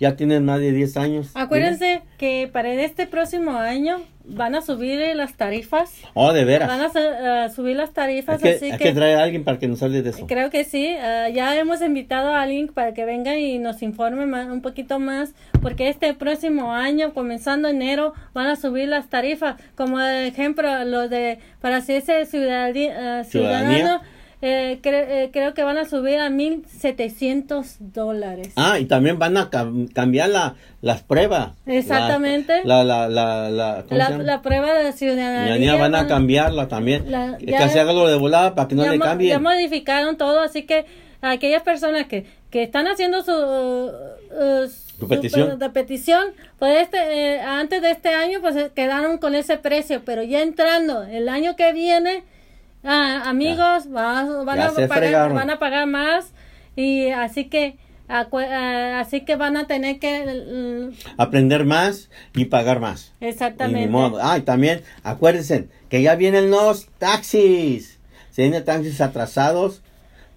ya 0.00 0.16
tienen 0.16 0.44
más 0.44 0.60
de 0.60 0.72
10 0.72 0.96
años. 0.96 1.30
Acuérdense 1.46 2.02
que 2.18 2.48
para 2.52 2.72
este 2.72 3.06
próximo 3.06 3.52
año 3.52 4.02
van 4.24 4.54
a 4.54 4.60
subir 4.60 5.00
las 5.14 5.34
tarifas. 5.34 5.94
Oh, 6.14 6.32
de 6.32 6.44
veras. 6.44 6.68
Van 6.68 6.80
a 6.80 7.48
subir 7.48 7.76
las 7.76 7.92
tarifas. 7.92 8.42
Hay 8.42 8.58
que, 8.58 8.72
hay 8.72 8.78
que, 8.78 8.92
traer 8.92 9.18
a 9.18 9.22
alguien 9.22 9.44
para 9.44 9.58
que 9.58 9.68
nos 9.68 9.82
hable 9.82 10.02
de 10.02 10.10
eso. 10.10 10.26
Creo 10.26 10.50
que 10.50 10.64
sí. 10.64 10.96
Ah, 11.00 11.28
ya 11.28 11.56
hemos 11.56 11.80
invitado 11.80 12.34
a 12.34 12.42
alguien 12.42 12.68
para 12.68 12.92
que 12.92 13.04
venga 13.04 13.36
y 13.38 13.58
nos 13.58 13.82
informe 13.82 14.24
un 14.24 14.62
poquito 14.62 14.98
más, 14.98 15.34
porque 15.62 15.88
este 15.88 16.12
próximo 16.14 16.72
año, 16.72 17.14
comenzando 17.14 17.68
enero, 17.68 18.14
van 18.34 18.46
a 18.46 18.56
subir 18.56 18.88
las 18.88 19.08
tarifas. 19.08 19.56
Como 19.76 20.00
ejemplo, 20.00 20.84
lo 20.84 21.08
de 21.08 21.38
para 21.60 21.76
hacerse 21.76 22.20
ah, 22.20 22.24
ciudadanía, 22.24 23.24
ciudadano 23.24 24.00
eh, 24.48 24.80
eh, 24.84 25.30
creo 25.32 25.54
que 25.54 25.62
van 25.64 25.76
a 25.76 25.84
subir 25.84 26.18
a 26.18 26.28
1.700 26.28 27.78
dólares. 27.80 28.52
Ah, 28.56 28.78
y 28.78 28.84
también 28.84 29.18
van 29.18 29.36
a 29.36 29.50
cambiar 29.92 30.28
la, 30.28 30.54
las 30.82 31.02
pruebas. 31.02 31.50
Exactamente. 31.66 32.60
La, 32.64 32.84
la, 32.84 33.08
la, 33.08 33.50
la, 33.50 33.84
la, 33.90 34.42
prueba 34.42 34.72
de 34.74 34.92
ciudadanía. 34.92 35.74
van 35.76 35.94
a 35.94 36.06
cambiarla 36.06 36.68
también. 36.68 37.08
ya, 37.08 37.36
que 37.38 37.68
se 37.68 37.80
haga 37.80 37.92
lo 37.92 38.06
de 38.06 38.16
volada 38.16 38.54
para 38.54 38.68
que 38.68 38.74
no 38.76 38.86
le 38.86 38.98
cambie. 38.98 39.28
Ya 39.28 39.40
modificaron 39.40 40.16
todo, 40.16 40.40
así 40.40 40.62
que 40.62 40.86
aquellas 41.22 41.62
personas 41.62 42.06
que, 42.06 42.26
que 42.50 42.62
están 42.62 42.86
haciendo 42.86 43.22
su, 43.22 43.32
uh, 43.32 45.08
petición? 45.08 45.58
de 45.58 45.70
petición, 45.70 46.28
pues 46.58 46.82
este, 46.82 46.98
eh, 46.98 47.40
antes 47.40 47.82
de 47.82 47.90
este 47.90 48.10
año, 48.10 48.40
pues 48.40 48.70
quedaron 48.74 49.18
con 49.18 49.34
ese 49.34 49.58
precio, 49.58 50.02
pero 50.04 50.22
ya 50.22 50.42
entrando 50.42 51.02
el 51.02 51.28
año 51.28 51.56
que 51.56 51.72
viene 51.72 52.22
Ah, 52.88 53.28
amigos, 53.28 53.90
van, 53.90 54.28
a 54.60 54.70
pagar, 54.86 55.34
van 55.34 55.50
a 55.50 55.58
pagar 55.58 55.88
más 55.88 56.32
y 56.76 57.08
así 57.08 57.46
que 57.46 57.78
ah, 58.08 58.28
así 59.00 59.22
que 59.22 59.34
van 59.34 59.56
a 59.56 59.66
tener 59.66 59.98
que 59.98 60.92
aprender 61.16 61.64
más 61.64 62.10
y 62.32 62.44
pagar 62.44 62.78
más. 62.78 63.12
Exactamente. 63.20 63.90
Ah, 64.22 64.38
y 64.38 64.42
también 64.42 64.82
acuérdense 65.02 65.68
que 65.88 66.00
ya 66.02 66.14
vienen 66.14 66.50
los 66.50 66.86
taxis. 66.98 67.98
Si 68.30 68.42
vienen 68.42 68.64
taxis 68.64 69.00
atrasados, 69.00 69.82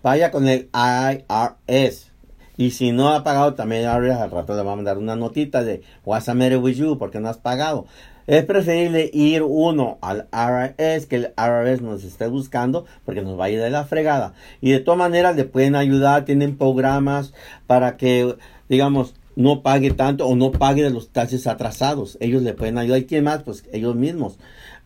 vaya 0.01 0.31
con 0.31 0.47
el 0.47 0.69
IRS 0.73 2.11
Y 2.57 2.71
si 2.71 2.91
no 2.91 3.09
ha 3.09 3.23
pagado, 3.23 3.53
también 3.53 3.85
al 3.85 4.31
rato 4.31 4.55
le 4.55 4.63
va 4.63 4.73
a 4.73 4.75
mandar 4.75 4.97
una 4.97 5.15
notita 5.15 5.63
de 5.63 5.83
What's 6.03 6.25
the 6.25 6.33
matter 6.33 6.57
with 6.57 6.77
you? 6.77 6.97
porque 6.97 7.19
no 7.19 7.29
has 7.29 7.37
pagado. 7.37 7.85
Es 8.29 8.45
preferible 8.45 9.09
ir 9.11 9.41
uno 9.41 9.97
al 10.01 10.27
RRS 10.31 11.07
que 11.07 11.15
el 11.15 11.33
RRS 11.35 11.81
nos 11.81 12.03
esté 12.03 12.27
buscando 12.27 12.85
porque 13.03 13.23
nos 13.23 13.39
va 13.39 13.45
a 13.45 13.49
ir 13.49 13.59
de 13.59 13.71
la 13.71 13.85
fregada. 13.85 14.35
Y 14.61 14.69
de 14.69 14.79
todas 14.79 14.99
maneras 14.99 15.35
le 15.35 15.45
pueden 15.45 15.75
ayudar, 15.75 16.25
tienen 16.25 16.55
programas 16.55 17.33
para 17.65 17.97
que, 17.97 18.35
digamos, 18.69 19.15
no 19.35 19.63
pague 19.63 19.89
tanto 19.89 20.27
o 20.27 20.35
no 20.35 20.51
pague 20.51 20.83
de 20.83 20.91
los 20.91 21.09
taxes 21.09 21.47
atrasados. 21.47 22.19
Ellos 22.21 22.43
le 22.43 22.53
pueden 22.53 22.77
ayudar. 22.77 22.99
¿Y 22.99 23.05
quién 23.05 23.23
más? 23.23 23.41
Pues 23.41 23.63
ellos 23.73 23.95
mismos. 23.95 24.37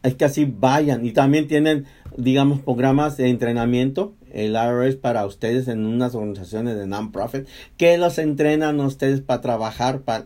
Es 0.03 0.15
que 0.15 0.23
así 0.23 0.45
vayan. 0.45 1.05
Y 1.05 1.11
también 1.11 1.49
tienen, 1.49 1.85
digamos, 2.15 2.61
programas 2.61 3.17
de 3.17 3.27
entrenamiento 3.27 4.13
el 4.33 4.55
IRS 4.55 4.97
para 4.97 5.25
ustedes 5.25 5.67
en 5.67 5.85
unas 5.85 6.15
organizaciones 6.15 6.75
de 6.75 6.87
non-profit 6.87 7.47
que 7.77 7.97
los 7.97 8.17
entrenan 8.17 8.81
a 8.81 8.87
ustedes 8.87 9.21
para 9.21 9.41
trabajar 9.41 10.01
para 10.01 10.25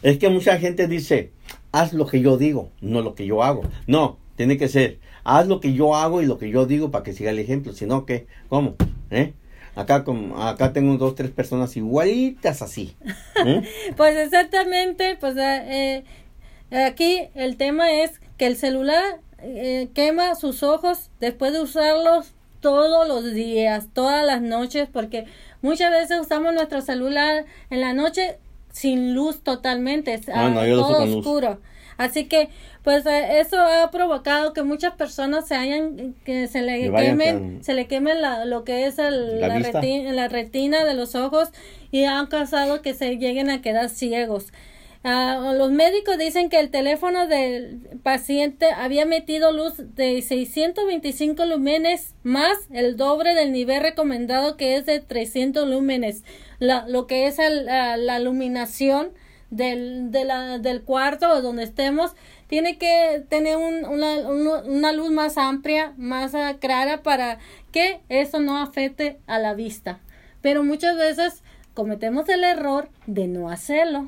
Es 0.01 0.17
que 0.17 0.29
mucha 0.29 0.57
gente 0.57 0.88
dice, 0.88 1.31
haz 1.71 1.93
lo 1.93 2.05
que 2.07 2.21
yo 2.21 2.38
digo, 2.38 2.71
no 2.81 3.01
lo 3.01 3.15
que 3.15 3.25
yo 3.25 3.43
hago. 3.43 3.63
No, 3.88 4.17
tiene 4.35 4.57
que 4.57 4.67
ser, 4.67 5.00
haz 5.23 5.47
lo 5.47 5.59
que 5.59 5.73
yo 5.73 5.95
hago 5.95 6.21
y 6.21 6.25
lo 6.25 6.38
que 6.38 6.50
yo 6.50 6.65
digo 6.65 6.91
para 6.91 7.03
que 7.03 7.13
siga 7.13 7.31
el 7.31 7.39
ejemplo. 7.39 7.73
Si 7.73 7.85
no, 7.85 8.05
¿qué? 8.05 8.27
¿Cómo? 8.50 8.75
¿Eh? 9.09 9.33
Acá, 9.75 10.03
como, 10.03 10.41
acá 10.41 10.73
tengo 10.73 10.97
dos, 10.97 11.15
tres 11.15 11.31
personas 11.31 11.77
igualitas 11.77 12.61
así. 12.61 12.95
¿eh? 13.45 13.61
pues 13.97 14.17
exactamente, 14.17 15.17
pues 15.19 15.37
eh, 15.37 16.03
eh, 16.71 16.83
aquí 16.83 17.29
el 17.35 17.55
tema 17.55 17.91
es 17.91 18.19
que 18.37 18.47
el 18.47 18.57
celular 18.57 19.19
quema 19.95 20.35
sus 20.35 20.61
ojos 20.61 21.09
después 21.19 21.51
de 21.51 21.61
usarlos 21.61 22.33
todos 22.59 23.07
los 23.07 23.33
días, 23.33 23.87
todas 23.91 24.23
las 24.23 24.41
noches, 24.41 24.87
porque 24.91 25.25
muchas 25.63 25.89
veces 25.89 26.21
usamos 26.21 26.53
nuestro 26.53 26.81
celular 26.81 27.45
en 27.71 27.81
la 27.81 27.93
noche 27.93 28.37
sin 28.71 29.15
luz 29.15 29.41
totalmente, 29.41 30.19
ah, 30.33 30.53
todo 30.53 31.03
oscuro. 31.03 31.59
Así 31.98 32.25
que, 32.25 32.50
pues 32.83 33.05
eh, 33.05 33.39
eso 33.39 33.60
ha 33.60 33.91
provocado 33.91 34.53
que 34.53 34.63
muchas 34.63 34.95
personas 34.95 35.48
se 35.48 35.55
hayan, 35.55 36.15
que 36.25 36.48
se 36.48 36.62
le 36.62 36.91
quemen, 36.91 37.63
se 37.63 37.74
le 37.74 37.88
quemen 37.88 38.21
la, 38.21 38.45
lo 38.45 38.63
que 38.63 38.86
es 38.86 39.00
el, 39.00 39.39
la, 39.39 39.60
retina, 39.60 40.12
la, 40.13 40.27
retina, 40.27 40.86
de 40.86 40.93
los 40.93 41.15
ojos 41.15 41.50
y 41.91 42.05
han 42.05 42.27
causado 42.27 42.81
que 42.81 42.93
se 42.93 43.17
lleguen 43.17 43.50
a 43.50 43.62
quedar 43.62 43.89
ciegos. 43.89 44.51
Uh, 45.03 45.53
los 45.53 45.71
médicos 45.71 46.19
dicen 46.19 46.50
que 46.50 46.60
el 46.60 46.69
teléfono 46.69 47.25
del 47.25 47.79
paciente 48.03 48.67
había 48.71 49.03
metido 49.03 49.51
luz 49.51 49.74
de 49.95 50.21
625 50.21 51.43
lúmenes 51.45 52.13
más 52.21 52.55
el 52.71 52.98
doble 52.98 53.33
del 53.33 53.51
nivel 53.51 53.81
recomendado 53.81 54.57
que 54.57 54.75
es 54.75 54.86
de 54.86 55.00
300 55.00 55.67
lúmenes. 55.67 56.24
La, 56.60 56.88
lo 56.88 57.07
que 57.07 57.25
es 57.25 57.39
el, 57.39 57.65
la 57.65 58.19
iluminación 58.19 59.10
del, 59.51 60.12
de 60.12 60.25
la, 60.25 60.58
del 60.58 60.81
cuarto 60.81 61.29
o 61.29 61.41
donde 61.41 61.63
estemos, 61.63 62.15
tiene 62.48 62.77
que 62.77 63.24
tener 63.29 63.58
un, 63.58 63.86
una, 63.86 64.17
una, 64.65 64.91
luz 64.93 65.12
más 65.12 65.38
amplia, 65.38 65.93
más 65.98 66.34
ah, 66.34 66.58
clara 66.60 67.03
para 67.03 67.38
que 67.72 68.01
eso 68.10 68.39
no 68.39 68.58
afecte 68.58 69.20
a 69.27 69.38
la 69.38 69.53
vista. 69.53 70.00
Pero 70.41 70.63
muchas 70.63 70.98
veces 70.98 71.43
cometemos 71.75 72.27
el 72.29 72.43
error 72.43 72.89
de 73.05 73.27
no 73.27 73.50
hacerlo. 73.50 74.08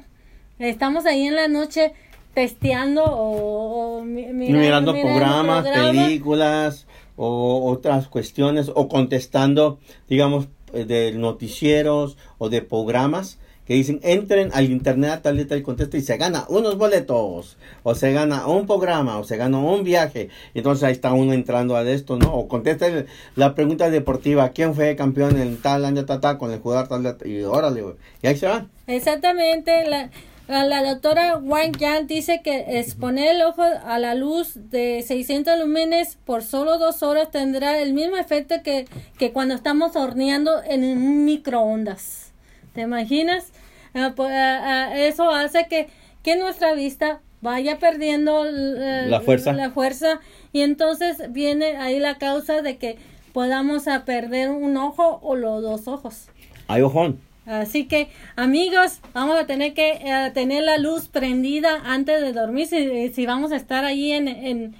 Estamos 0.57 1.05
ahí 1.05 1.27
en 1.27 1.35
la 1.35 1.47
noche 1.47 1.93
testeando 2.33 3.03
o, 3.05 4.01
mirando, 4.03 4.93
programas, 4.93 5.67
películas 5.67 6.87
o 7.15 7.69
otras 7.69 8.07
cuestiones 8.07 8.71
o 8.73 8.87
contestando, 8.87 9.79
digamos, 10.09 10.47
eh, 10.73 10.85
de 10.85 11.11
noticieros 11.11 12.17
o 12.39 12.49
de 12.49 12.61
programas 12.61 13.39
que 13.65 13.73
dicen 13.75 13.99
entren 14.03 14.49
al 14.53 14.69
internet 14.69 15.21
tal 15.23 15.39
y 15.39 15.45
tal 15.45 15.63
y 15.93 16.01
se 16.01 16.17
gana 16.17 16.45
unos 16.49 16.77
boletos 16.77 17.57
o 17.83 17.95
se 17.95 18.11
gana 18.11 18.47
un 18.47 18.65
programa 18.65 19.17
o 19.17 19.23
se 19.23 19.37
gana 19.37 19.57
un 19.59 19.83
viaje. 19.83 20.29
Entonces 20.53 20.83
ahí 20.83 20.93
está 20.93 21.13
uno 21.13 21.33
entrando 21.33 21.75
a 21.75 21.83
esto 21.89 22.17
no 22.17 22.33
o 22.33 22.47
contesta 22.47 22.87
la 23.35 23.55
pregunta 23.55 23.89
deportiva 23.89 24.49
quién 24.49 24.75
fue 24.75 24.95
campeón 24.95 25.39
en 25.39 25.61
tal 25.61 25.85
año 25.85 26.05
tal, 26.05 26.37
con 26.37 26.51
el 26.51 26.59
jugador 26.59 26.87
tal 26.87 27.17
y 27.25 27.43
órale 27.43 27.83
y 28.21 28.27
ahí 28.27 28.37
se 28.37 28.47
van 28.47 28.69
exactamente 28.87 29.85
la 29.85 30.09
la 30.47 30.83
doctora 30.83 31.37
Wang 31.37 31.77
Yang 31.77 32.07
dice 32.07 32.41
que 32.43 32.79
exponer 32.79 33.35
el 33.35 33.41
ojo 33.43 33.61
a 33.61 33.97
la 33.97 34.13
luz 34.13 34.53
de 34.55 35.01
600 35.01 35.57
lúmenes 35.59 36.17
por 36.25 36.43
solo 36.43 36.77
dos 36.77 37.01
horas 37.01 37.31
tendrá 37.31 37.79
el 37.79 37.93
mismo 37.93 38.17
efecto 38.17 38.55
que, 38.61 38.85
que 39.17 39.31
cuando 39.31 39.55
estamos 39.55 39.95
horneando 39.95 40.61
en 40.63 40.83
un 40.83 41.23
microondas. 41.23 42.32
¿Te 42.73 42.81
imaginas? 42.81 43.51
Ah, 43.93 44.13
pues, 44.15 44.31
ah, 44.31 44.89
ah, 44.91 44.97
eso 44.97 45.29
hace 45.29 45.67
que, 45.67 45.87
que 46.23 46.35
nuestra 46.35 46.73
vista 46.73 47.21
vaya 47.41 47.77
perdiendo 47.77 48.45
la 48.45 49.19
fuerza. 49.21 49.53
la 49.53 49.69
fuerza 49.69 50.19
y 50.51 50.61
entonces 50.61 51.31
viene 51.31 51.77
ahí 51.77 51.99
la 51.99 52.17
causa 52.17 52.61
de 52.61 52.77
que 52.77 52.97
podamos 53.33 53.87
a 53.87 54.05
perder 54.05 54.49
un 54.49 54.77
ojo 54.77 55.19
o 55.21 55.35
los 55.35 55.61
dos 55.61 55.87
ojos. 55.87 56.27
Hay 56.67 56.81
ojón. 56.81 57.19
Así 57.45 57.85
que 57.89 58.07
amigos, 58.37 59.01
vamos 59.13 59.37
a 59.37 59.45
tener 59.45 59.73
que 59.73 59.99
eh, 60.01 60.31
tener 60.33 60.63
la 60.63 60.77
luz 60.77 61.09
prendida 61.09 61.81
antes 61.83 62.21
de 62.21 62.31
dormir 62.31 62.67
si, 62.67 63.09
si 63.09 63.25
vamos 63.25 63.51
a 63.51 63.57
estar 63.57 63.83
ahí 63.83 64.13
en, 64.13 64.29
en, 64.29 64.75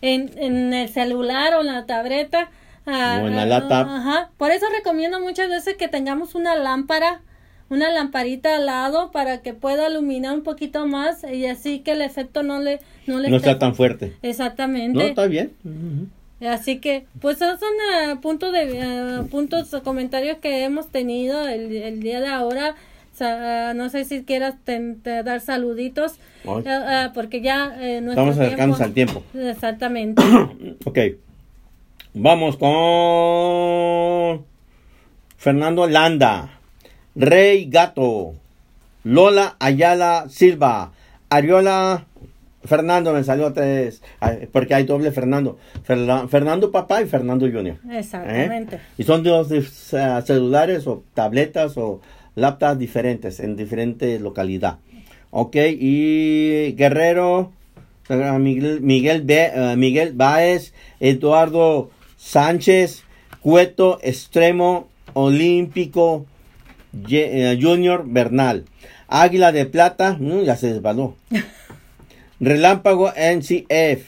en, 0.00 0.30
en 0.36 0.74
el 0.74 0.88
celular 0.88 1.54
o 1.54 1.60
en 1.60 1.68
la 1.68 1.86
tableta. 1.86 2.50
o 2.86 2.90
en 2.90 3.36
la 3.36 3.46
laptop. 3.46 3.86
Ajá. 3.88 4.30
Por 4.36 4.50
eso 4.50 4.66
recomiendo 4.76 5.20
muchas 5.20 5.48
veces 5.48 5.76
que 5.76 5.86
tengamos 5.86 6.34
una 6.34 6.56
lámpara 6.56 7.20
una 7.70 7.90
lamparita 7.90 8.56
al 8.56 8.66
lado 8.66 9.10
para 9.12 9.40
que 9.40 9.54
pueda 9.54 9.88
iluminar 9.88 10.34
un 10.34 10.42
poquito 10.42 10.86
más 10.86 11.24
y 11.24 11.46
así 11.46 11.78
que 11.78 11.92
el 11.92 12.02
efecto 12.02 12.42
no 12.42 12.60
le 12.60 12.80
no 13.06 13.18
le 13.20 13.30
no 13.30 13.36
está 13.36 13.58
tan 13.58 13.74
fuerte. 13.74 14.12
Exactamente. 14.22 14.98
No 14.98 15.04
está 15.04 15.26
bien. 15.26 15.52
Así 16.46 16.78
que 16.78 17.06
pues 17.20 17.40
esos 17.40 17.60
son 17.60 17.70
uh, 18.16 18.20
puntos 18.20 18.52
de 18.52 19.20
uh, 19.20 19.26
puntos 19.28 19.70
comentarios 19.84 20.38
que 20.38 20.64
hemos 20.64 20.88
tenido 20.88 21.46
el, 21.46 21.74
el, 21.76 22.00
día 22.00 22.20
de 22.20 22.28
ahora. 22.28 22.74
No 23.74 23.90
sé 23.90 24.06
si 24.06 24.24
quieras 24.24 24.54
dar 25.04 25.40
saluditos, 25.42 26.14
porque 27.12 27.42
ya 27.42 27.76
estamos 27.78 28.38
acercándonos 28.38 28.80
al 28.80 28.94
tiempo. 28.94 29.22
Exactamente. 29.34 30.22
ok. 30.86 30.98
Vamos 32.14 32.56
con 32.56 34.44
Fernando 35.36 35.86
Landa, 35.86 36.59
Rey 37.20 37.66
Gato, 37.66 38.34
Lola 39.04 39.56
Ayala 39.58 40.26
Silva, 40.28 40.92
Ariola 41.28 42.06
Fernando 42.64 43.14
me 43.14 43.24
salió 43.24 43.52
tres, 43.52 44.02
porque 44.52 44.74
hay 44.74 44.84
doble 44.84 45.12
Fernando. 45.12 45.58
Fernando 45.84 46.70
papá 46.70 47.02
y 47.02 47.06
Fernando 47.06 47.46
Junior. 47.50 47.78
Exactamente. 47.90 48.76
¿Eh? 48.76 48.80
Y 48.98 49.04
son 49.04 49.22
dos 49.22 49.48
celulares 50.24 50.86
o 50.86 51.02
tabletas 51.14 51.76
o 51.76 52.00
laptops 52.34 52.78
diferentes 52.78 53.40
en 53.40 53.56
diferente 53.56 54.18
localidad. 54.18 54.78
Ok, 55.30 55.56
y 55.56 56.72
Guerrero, 56.72 57.52
Miguel, 58.08 58.80
Miguel, 58.80 59.24
eh, 59.28 59.74
Miguel 59.76 60.12
Baez, 60.14 60.74
Eduardo 60.98 61.90
Sánchez, 62.16 63.04
Cueto, 63.40 63.98
Extremo, 64.02 64.88
Olímpico, 65.14 66.26
eh, 66.26 66.30
Junior, 66.92 68.04
Bernal. 68.06 68.64
Águila 69.08 69.52
de 69.52 69.66
Plata, 69.66 70.16
mm, 70.18 70.42
ya 70.42 70.56
se 70.56 70.72
desvaló. 70.72 71.16
Relámpago 72.40 73.12
NCF. 73.14 74.04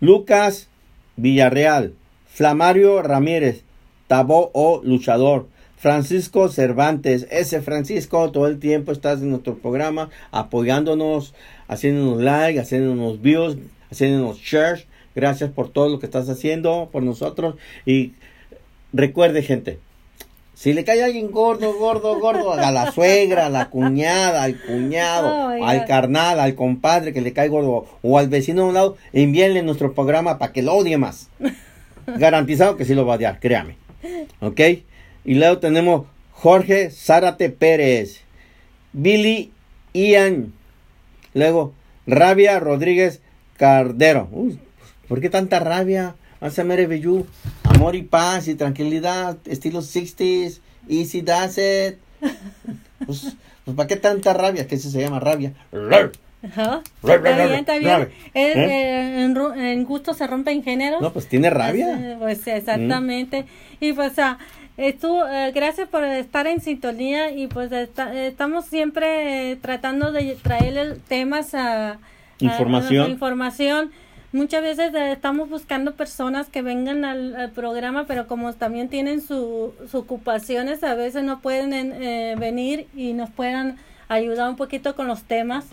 Lucas 0.00 0.68
Villarreal. 1.16 1.94
Flamario 2.26 3.02
Ramírez. 3.02 3.62
Tabó 4.06 4.50
o 4.54 4.80
Luchador. 4.84 5.48
Francisco 5.76 6.48
Cervantes. 6.48 7.26
Ese 7.30 7.60
Francisco, 7.60 8.30
todo 8.30 8.46
el 8.46 8.58
tiempo 8.58 8.92
estás 8.92 9.20
en 9.20 9.30
nuestro 9.30 9.58
programa 9.58 10.08
apoyándonos, 10.30 11.34
haciéndonos 11.68 12.22
like, 12.22 12.58
haciéndonos 12.58 13.20
views, 13.20 13.58
haciéndonos 13.90 14.38
shares. 14.38 14.86
Gracias 15.14 15.50
por 15.50 15.68
todo 15.68 15.90
lo 15.90 15.98
que 15.98 16.06
estás 16.06 16.28
haciendo 16.28 16.88
por 16.90 17.02
nosotros. 17.02 17.56
Y 17.84 18.12
recuerde, 18.92 19.42
gente, 19.42 19.78
si 20.54 20.72
le 20.72 20.84
cae 20.84 21.02
a 21.02 21.06
alguien 21.06 21.30
gordo, 21.30 21.74
gordo, 21.74 22.18
gordo, 22.20 22.52
a 22.52 22.70
la 22.70 22.92
suegra, 22.92 23.46
a 23.46 23.50
la 23.50 23.70
cuñada, 23.70 24.44
al 24.44 24.60
cuñado, 24.60 25.48
al 25.48 25.84
carnal, 25.84 26.38
al 26.38 26.54
compadre 26.54 27.12
que 27.12 27.20
le 27.20 27.32
cae 27.32 27.48
gordo, 27.48 27.86
o 28.02 28.18
al 28.18 28.28
vecino 28.28 28.62
de 28.62 28.68
un 28.68 28.74
lado, 28.74 28.96
envíenle 29.12 29.62
nuestro 29.62 29.94
programa 29.94 30.38
para 30.38 30.52
que 30.52 30.62
lo 30.62 30.74
odie 30.74 30.96
más. 30.96 31.28
Garantizado 32.06 32.76
que 32.76 32.84
sí 32.84 32.94
lo 32.94 33.04
va 33.04 33.14
a 33.14 33.16
odiar, 33.16 33.40
créame. 33.40 33.76
¿Ok? 34.40 34.60
Y 35.24 35.34
luego 35.34 35.58
tenemos 35.58 36.06
Jorge 36.32 36.90
Zárate 36.90 37.50
Pérez, 37.50 38.20
Billy 38.92 39.50
Ian, 39.92 40.52
luego 41.32 41.72
Rabia 42.06 42.60
Rodríguez 42.60 43.20
Cardero. 43.56 44.28
Uy, 44.30 44.58
¿Por 45.08 45.20
qué 45.20 45.30
tanta 45.30 45.60
rabia? 45.60 46.16
Hace 46.40 46.62
Bellú, 46.62 47.26
amor 47.84 47.96
y 47.96 48.02
paz 48.02 48.48
y 48.48 48.54
tranquilidad, 48.54 49.36
estilo 49.44 49.80
60s, 49.80 50.60
easy 50.88 51.20
does 51.20 51.58
it. 51.58 51.98
Pues, 53.04 53.36
pues, 53.66 53.76
¿para 53.76 53.86
qué 53.86 53.96
tanta 53.96 54.32
rabia? 54.32 54.66
Que 54.66 54.76
eso 54.76 54.88
se 54.88 54.98
llama 54.98 55.20
rabia. 55.20 55.52
Está 56.42 56.82
bien, 57.18 57.52
está 57.52 57.76
bien. 57.76 58.08
¿Eh? 58.32 58.52
Eh, 58.54 59.24
en, 59.24 59.36
en, 59.60 59.84
gusto 59.84 60.14
se 60.14 60.26
rompe 60.26 60.52
en 60.52 60.62
género. 60.62 61.02
No, 61.02 61.12
pues 61.12 61.26
tiene 61.26 61.50
rabia. 61.50 61.98
Eh, 61.98 62.16
pues 62.18 62.46
exactamente. 62.46 63.44
Y 63.80 63.92
pues, 63.92 64.14
tú, 65.00 65.18
gracias 65.52 65.88
por 65.88 66.04
estar 66.04 66.46
en 66.46 66.62
sintonía 66.62 67.30
y 67.30 67.46
pues 67.48 67.70
estamos 67.72 68.64
siempre 68.66 69.56
tratando 69.56 70.12
de 70.12 70.38
traer 70.42 70.96
temas 71.06 71.54
a, 71.54 71.98
información. 72.38 73.10
información 73.10 73.90
muchas 74.34 74.62
veces 74.62 74.92
eh, 74.94 75.12
estamos 75.12 75.48
buscando 75.48 75.94
personas 75.94 76.48
que 76.48 76.60
vengan 76.60 77.04
al, 77.04 77.52
programa, 77.54 78.04
pero 78.06 78.26
como 78.26 78.52
también 78.52 78.88
tienen 78.88 79.20
sus 79.20 79.94
ocupaciones, 79.94 80.82
a 80.84 80.94
veces 80.94 81.22
no 81.22 81.40
pueden 81.40 81.72
eh, 81.72 82.34
venir 82.38 82.86
y 82.94 83.12
nos 83.14 83.30
puedan 83.30 83.78
ayudar 84.08 84.50
un 84.50 84.56
poquito 84.56 84.94
con 84.94 85.06
los 85.06 85.22
temas. 85.22 85.64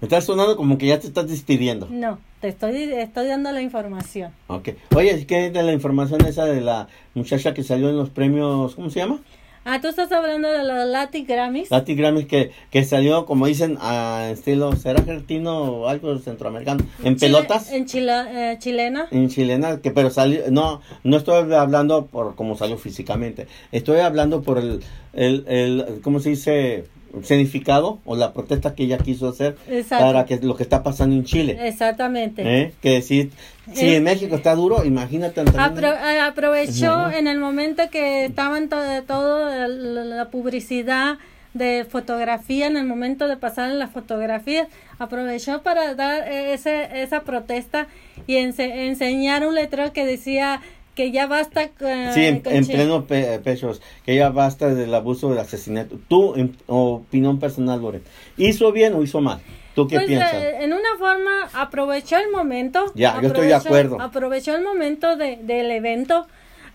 Me 0.00 0.06
estás 0.06 0.24
sonando 0.24 0.56
como 0.56 0.78
que 0.78 0.86
ya 0.86 0.98
te 0.98 1.08
estás 1.08 1.28
despidiendo. 1.28 1.88
No, 1.90 2.18
te 2.40 2.48
estoy, 2.48 2.76
estoy 2.76 3.26
dando 3.26 3.52
la 3.52 3.60
información. 3.60 4.32
Ok. 4.46 4.70
Oye, 4.94 5.26
¿qué 5.26 5.46
es 5.46 5.52
de 5.52 5.62
la 5.62 5.72
información 5.72 6.24
esa 6.24 6.46
de 6.46 6.60
la 6.60 6.88
muchacha 7.14 7.52
que 7.52 7.62
salió 7.64 7.90
en 7.90 7.96
los 7.96 8.08
premios, 8.08 8.74
¿cómo 8.76 8.88
se 8.88 9.00
llama? 9.00 9.20
Ah, 9.66 9.80
tú 9.80 9.88
estás 9.88 10.12
hablando 10.12 10.48
de 10.48 10.62
los 10.62 10.86
Latin 10.88 11.26
Grammys. 11.26 11.70
Latin 11.70 11.96
Grammys 11.96 12.26
que, 12.26 12.50
que 12.70 12.84
salió, 12.84 13.24
como 13.24 13.46
dicen, 13.46 13.78
a 13.80 14.28
estilo, 14.30 14.76
¿será 14.76 15.00
argentino 15.00 15.62
o 15.62 15.88
algo 15.88 16.18
centroamericano? 16.18 16.84
¿En 17.02 17.16
pelotas? 17.16 17.72
En 17.72 17.84
eh, 17.84 18.56
chilena. 18.58 19.08
En 19.10 19.30
chilena, 19.30 19.80
que 19.80 19.90
pero 19.90 20.10
salió, 20.10 20.42
no, 20.50 20.82
no 21.02 21.16
estoy 21.16 21.50
hablando 21.54 22.04
por 22.04 22.34
cómo 22.34 22.58
salió 22.58 22.76
físicamente. 22.76 23.46
Estoy 23.72 24.00
hablando 24.00 24.42
por 24.42 24.58
el, 24.58 24.82
el, 25.14 25.44
el 25.48 26.00
¿cómo 26.02 26.20
se 26.20 26.30
dice? 26.30 26.84
Significado 27.22 28.00
o 28.04 28.16
la 28.16 28.32
protesta 28.32 28.74
que 28.74 28.84
ella 28.84 28.98
quiso 28.98 29.28
hacer 29.28 29.56
para 29.88 30.24
que 30.24 30.38
lo 30.38 30.56
que 30.56 30.62
está 30.62 30.82
pasando 30.82 31.14
en 31.16 31.24
Chile. 31.24 31.58
Exactamente. 31.68 32.42
¿Eh? 32.44 32.72
Que 32.80 33.02
si, 33.02 33.30
si 33.72 33.86
en 33.88 33.94
eh, 33.94 34.00
México 34.00 34.36
está 34.36 34.54
duro, 34.54 34.84
imagínate. 34.84 35.40
Eh, 35.40 36.20
aprovechó 36.20 37.10
en 37.10 37.26
el 37.26 37.38
momento 37.38 37.82
que 37.90 38.24
estaban 38.24 38.68
todo, 38.68 39.02
todo 39.02 39.68
la 39.68 40.28
publicidad 40.28 41.18
de 41.54 41.86
fotografía, 41.88 42.66
en 42.66 42.76
el 42.76 42.84
momento 42.84 43.28
de 43.28 43.36
pasar 43.36 43.70
en 43.70 43.78
las 43.78 43.90
fotografías, 43.90 44.66
aprovechó 44.98 45.62
para 45.62 45.94
dar 45.94 46.26
ese, 46.28 47.02
esa 47.02 47.22
protesta 47.22 47.86
y 48.26 48.36
enseñar 48.36 49.46
un 49.46 49.54
letrero 49.54 49.92
que 49.92 50.04
decía 50.04 50.60
que 50.94 51.10
ya 51.10 51.26
basta. 51.26 51.70
sí, 52.14 52.24
en, 52.24 52.40
pleno 52.40 53.06
pechos, 53.06 53.82
que 54.04 54.14
ya 54.16 54.30
basta 54.30 54.74
del 54.74 54.94
abuso 54.94 55.30
del 55.30 55.38
asesinato. 55.38 55.98
Tu 56.08 56.50
opinión 56.66 57.38
personal, 57.38 57.80
Lore. 57.80 58.02
¿Hizo 58.36 58.72
bien 58.72 58.94
o 58.94 59.02
hizo 59.02 59.20
mal? 59.20 59.40
¿Tú 59.74 59.88
qué 59.88 59.96
pues, 59.96 60.06
piensas? 60.06 60.34
Eh, 60.34 60.56
en 60.60 60.72
una 60.72 60.96
forma, 60.98 61.48
aprovechó 61.52 62.16
el 62.16 62.30
momento. 62.30 62.92
Ya, 62.94 63.20
yo 63.20 63.28
estoy 63.28 63.48
de 63.48 63.54
acuerdo. 63.54 64.00
Aprovechó 64.00 64.54
el 64.54 64.62
momento 64.62 65.16
de, 65.16 65.36
del 65.36 65.70
evento. 65.70 66.26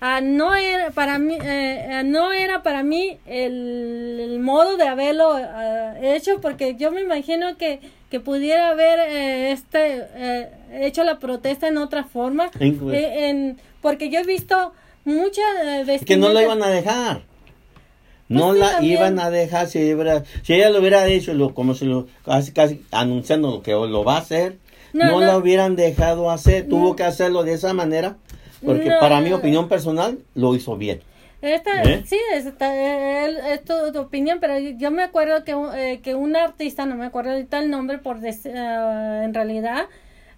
Ah, 0.02 0.22
no 0.22 0.56
era 0.56 0.92
para 0.92 1.20
mí 1.20 1.38
eh, 1.44 2.04
no 2.06 2.32
era 2.32 2.64
para 2.64 2.84
mí 2.84 3.18
el, 3.26 4.40
modo 4.42 4.78
de 4.78 4.88
haberlo 4.88 5.34
ah, 5.34 5.96
hecho 6.02 6.40
porque 6.40 6.76
yo 6.78 6.90
me 6.94 7.02
imagino 7.02 7.58
que, 7.58 7.82
que 8.10 8.20
pudiera 8.20 8.70
haber 8.70 9.00
eh, 9.00 9.52
este 9.52 10.08
hecho 10.72 11.04
la 11.04 11.20
protesta 11.20 11.68
en 11.68 11.78
otra 11.78 12.04
forma 12.04 12.50
en 12.60 13.58
porque 13.82 14.10
yo 14.10 14.20
he 14.20 14.24
visto 14.24 14.74
muchas 15.06 15.86
veces... 15.86 16.06
Que 16.06 16.18
no 16.18 16.30
lo 16.30 16.42
iban 16.42 16.62
a 16.62 16.70
dejar. 16.70 17.22
Pues 18.30 18.40
no 18.40 18.54
la 18.54 18.84
iban 18.84 19.18
a 19.20 19.32
dejar 19.32 19.68
si, 19.68 19.80
si 20.44 20.54
ella 20.54 20.70
lo 20.70 20.80
hubiera 20.80 21.08
hecho 21.08 21.34
lo, 21.34 21.56
como 21.56 21.74
se 21.74 21.86
lo 21.86 22.06
casi 22.24 22.52
casi 22.52 22.86
anunciando 22.92 23.64
que 23.64 23.72
lo 23.72 24.04
va 24.04 24.18
a 24.18 24.20
hacer 24.20 24.58
no, 24.94 25.20
la 25.20 25.36
hubieran 25.36 25.76
dejado 25.76 26.30
hacer 26.30 26.68
tuvo 26.70 26.96
que 26.96 27.04
hacerlo 27.04 27.42
de 27.42 27.54
esa 27.54 27.74
manera 27.74 28.18
porque 28.64 28.92
para 29.00 29.20
mi 29.22 29.34
opinión 29.34 29.68
personal 29.68 30.20
lo 30.36 30.54
hizo 30.54 30.78
bien 30.78 31.02
esta, 31.42 31.84
¿Eh? 31.84 32.04
Sí, 32.06 32.18
es, 32.34 32.46
es 32.46 33.64
tu, 33.64 34.00
opinión, 34.00 34.40
pero 34.42 34.58
yo 34.60 34.92
me 34.92 35.04
acuerdo 35.04 35.44
que, 35.44 35.56
eh, 35.76 36.02
que 36.02 36.16
un 36.16 36.36
artista, 36.36 36.86
no 36.86 36.96
me 36.96 37.06
acuerdo 37.06 37.32
ahorita 37.32 37.60
el 37.60 37.70
nombre, 37.70 37.98
por 37.98 38.18
uh, 38.18 38.22
en 38.24 39.34
realidad, 39.34 39.88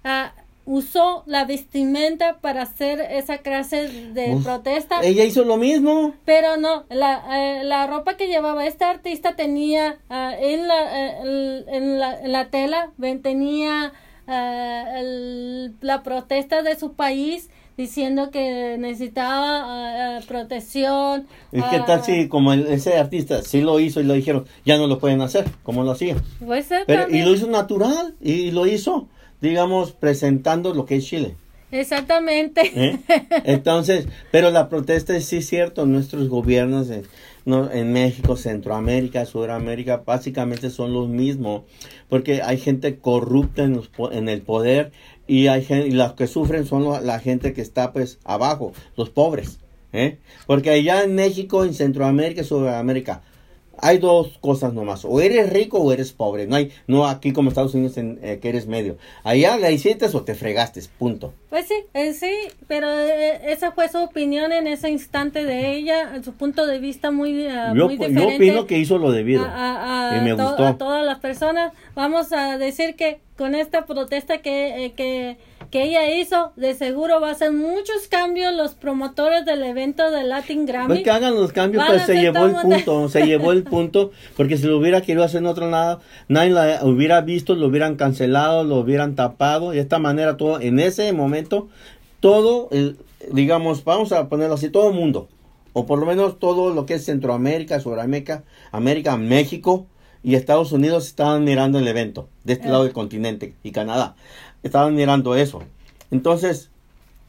uh, 0.05 0.29
usó 0.65 1.23
la 1.25 1.45
vestimenta 1.45 2.37
para 2.39 2.63
hacer 2.63 3.01
esa 3.01 3.39
clase 3.39 3.87
de 4.13 4.37
protesta. 4.43 4.99
Ella 5.01 5.23
hizo 5.23 5.43
lo 5.43 5.57
mismo. 5.57 6.13
Pero 6.25 6.57
no, 6.57 6.85
la, 6.89 7.23
eh, 7.31 7.63
la 7.63 7.87
ropa 7.87 8.15
que 8.15 8.27
llevaba 8.27 8.65
este 8.67 8.85
artista 8.85 9.35
tenía 9.35 9.97
uh, 10.09 10.13
en, 10.39 10.67
la, 10.67 10.83
uh, 10.83 11.25
en, 11.67 11.99
la, 11.99 12.21
en, 12.21 12.31
la, 12.31 12.49
tela, 12.49 12.91
tenía 13.23 13.91
uh, 14.27 14.97
el, 14.97 15.75
la 15.81 16.03
protesta 16.03 16.61
de 16.61 16.77
su 16.77 16.93
país 16.93 17.49
diciendo 17.81 18.31
que 18.31 18.77
necesitaba 18.79 20.19
protección. 20.27 21.27
¿Y 21.51 21.61
qué 21.61 21.79
tal 21.85 22.03
si 22.03 22.27
como 22.27 22.53
ese 22.53 22.97
artista 22.97 23.41
sí 23.41 23.61
lo 23.61 23.79
hizo 23.79 24.01
y 24.01 24.03
lo 24.03 24.13
dijeron, 24.13 24.45
ya 24.65 24.77
no 24.77 24.87
lo 24.87 24.99
pueden 24.99 25.21
hacer, 25.21 25.45
como 25.63 25.83
lo 25.83 25.91
hacía? 25.91 26.15
Puede 26.45 26.63
ser 26.63 26.83
Pero, 26.87 27.09
y 27.09 27.21
lo 27.21 27.33
hizo 27.33 27.47
natural 27.47 28.15
y 28.21 28.51
lo 28.51 28.65
hizo 28.67 29.07
digamos, 29.41 29.91
presentando 29.91 30.73
lo 30.73 30.85
que 30.85 30.97
es 30.97 31.05
Chile. 31.05 31.35
Exactamente. 31.71 32.71
¿Eh? 32.75 32.99
Entonces, 33.43 34.07
pero 34.29 34.51
la 34.51 34.69
protesta 34.69 35.15
es 35.15 35.25
sí 35.25 35.41
cierto, 35.41 35.85
nuestros 35.85 36.29
gobiernos 36.29 36.89
en, 36.89 37.03
no, 37.45 37.71
en 37.71 37.91
México, 37.91 38.35
Centroamérica, 38.35 39.25
Sudamérica, 39.25 40.03
básicamente 40.05 40.69
son 40.69 40.93
los 40.93 41.09
mismos, 41.09 41.63
porque 42.09 42.41
hay 42.41 42.57
gente 42.57 42.97
corrupta 42.97 43.63
en, 43.63 43.81
en 44.11 44.29
el 44.29 44.41
poder 44.41 44.91
y 45.27 45.47
hay 45.47 45.63
gente, 45.63 45.87
y 45.87 45.91
los 45.91 46.13
que 46.13 46.27
sufren 46.27 46.65
son 46.65 47.05
la 47.05 47.19
gente 47.19 47.53
que 47.53 47.61
está 47.61 47.93
pues 47.93 48.19
abajo, 48.23 48.73
los 48.95 49.09
pobres, 49.09 49.59
¿eh? 49.93 50.17
porque 50.45 50.69
allá 50.69 51.03
en 51.03 51.15
México, 51.15 51.65
en 51.65 51.73
Centroamérica, 51.73 52.43
Sudamérica, 52.43 53.23
hay 53.81 53.97
dos 53.97 54.37
cosas 54.39 54.73
nomás, 54.73 55.03
o 55.05 55.19
eres 55.19 55.49
rico 55.51 55.79
o 55.79 55.91
eres 55.91 56.11
pobre, 56.13 56.47
no 56.47 56.55
hay, 56.55 56.71
no 56.87 57.07
aquí 57.07 57.33
como 57.33 57.49
Estados 57.49 57.73
Unidos 57.73 57.97
en, 57.97 58.19
eh, 58.21 58.39
que 58.41 58.49
eres 58.49 58.67
medio, 58.67 58.97
allá 59.23 59.57
la 59.57 59.71
hiciste 59.71 60.05
o 60.05 60.21
te 60.21 60.35
fregaste, 60.35 60.81
punto. 60.97 61.33
Pues 61.49 61.67
sí, 61.67 61.75
eh, 61.93 62.13
sí, 62.13 62.31
pero 62.67 62.89
eh, 62.89 63.51
esa 63.51 63.71
fue 63.71 63.89
su 63.89 63.97
opinión 63.97 64.51
en 64.51 64.67
ese 64.67 64.89
instante 64.89 65.43
de 65.43 65.75
ella, 65.75 66.21
su 66.23 66.33
punto 66.33 66.65
de 66.65 66.79
vista 66.79 67.11
muy, 67.11 67.47
uh, 67.47 67.75
yo, 67.75 67.85
muy 67.85 67.97
diferente. 67.97 68.21
Yo 68.21 68.35
opino 68.35 68.67
que 68.67 68.77
hizo 68.77 68.97
lo 68.97 69.11
debido 69.11 69.45
a, 69.45 70.17
y 70.17 70.23
me 70.23 70.33
gustó. 70.33 70.65
a 70.65 70.77
todas 70.77 71.05
las 71.05 71.19
personas, 71.19 71.73
vamos 71.95 72.31
a 72.33 72.57
decir 72.57 72.95
que 72.95 73.19
con 73.37 73.55
esta 73.55 73.85
protesta 73.85 74.39
que, 74.39 74.93
que 74.95 75.37
que 75.71 75.83
ella 75.83 76.19
hizo, 76.19 76.51
de 76.57 76.75
seguro 76.75 77.21
va 77.21 77.29
a 77.29 77.31
hacer 77.31 77.53
muchos 77.53 78.07
cambios 78.09 78.53
los 78.53 78.73
promotores 78.73 79.45
del 79.45 79.63
evento 79.63 80.11
de 80.11 80.23
Latin 80.23 80.65
Grammy. 80.65 80.87
Pues 80.87 81.03
que 81.03 81.09
hagan 81.09 81.33
los 81.35 81.53
cambios, 81.53 81.85
pues 81.87 82.03
se 82.03 82.15
llevó 82.15 82.45
el 82.45 82.55
punto, 82.55 83.07
se 83.07 83.25
llevó 83.25 83.53
el 83.53 83.63
punto, 83.63 84.11
porque 84.35 84.57
si 84.57 84.67
lo 84.67 84.77
hubiera 84.77 84.99
querido 84.99 85.23
hacer 85.23 85.39
en 85.39 85.47
otro 85.47 85.69
lado, 85.69 86.01
nadie 86.27 86.49
lo 86.51 86.87
hubiera 86.87 87.21
visto, 87.21 87.55
lo 87.55 87.67
hubieran 87.67 87.95
cancelado, 87.95 88.65
lo 88.65 88.79
hubieran 88.79 89.15
tapado, 89.15 89.71
y 89.71 89.77
de 89.77 89.81
esta 89.81 89.97
manera 89.97 90.35
todo, 90.35 90.59
en 90.59 90.77
ese 90.77 91.13
momento, 91.13 91.69
todo, 92.19 92.67
el, 92.71 92.97
digamos, 93.31 93.85
vamos 93.85 94.11
a 94.11 94.27
ponerlo 94.27 94.55
así, 94.55 94.69
todo 94.69 94.89
el 94.89 94.95
mundo, 94.95 95.29
o 95.71 95.85
por 95.85 95.99
lo 95.99 96.05
menos 96.05 96.37
todo 96.37 96.73
lo 96.73 96.85
que 96.85 96.95
es 96.95 97.05
Centroamérica, 97.05 97.79
Sudamérica, 97.79 98.43
América, 98.73 99.15
México 99.15 99.85
y 100.21 100.35
Estados 100.35 100.73
Unidos 100.73 101.07
estaban 101.07 101.45
mirando 101.45 101.79
el 101.79 101.87
evento 101.87 102.27
de 102.43 102.53
este 102.53 102.67
lado 102.67 102.83
del 102.83 102.91
continente 102.91 103.55
y 103.63 103.71
Canadá 103.71 104.15
estaban 104.63 104.95
mirando 104.95 105.35
eso. 105.35 105.63
Entonces, 106.11 106.69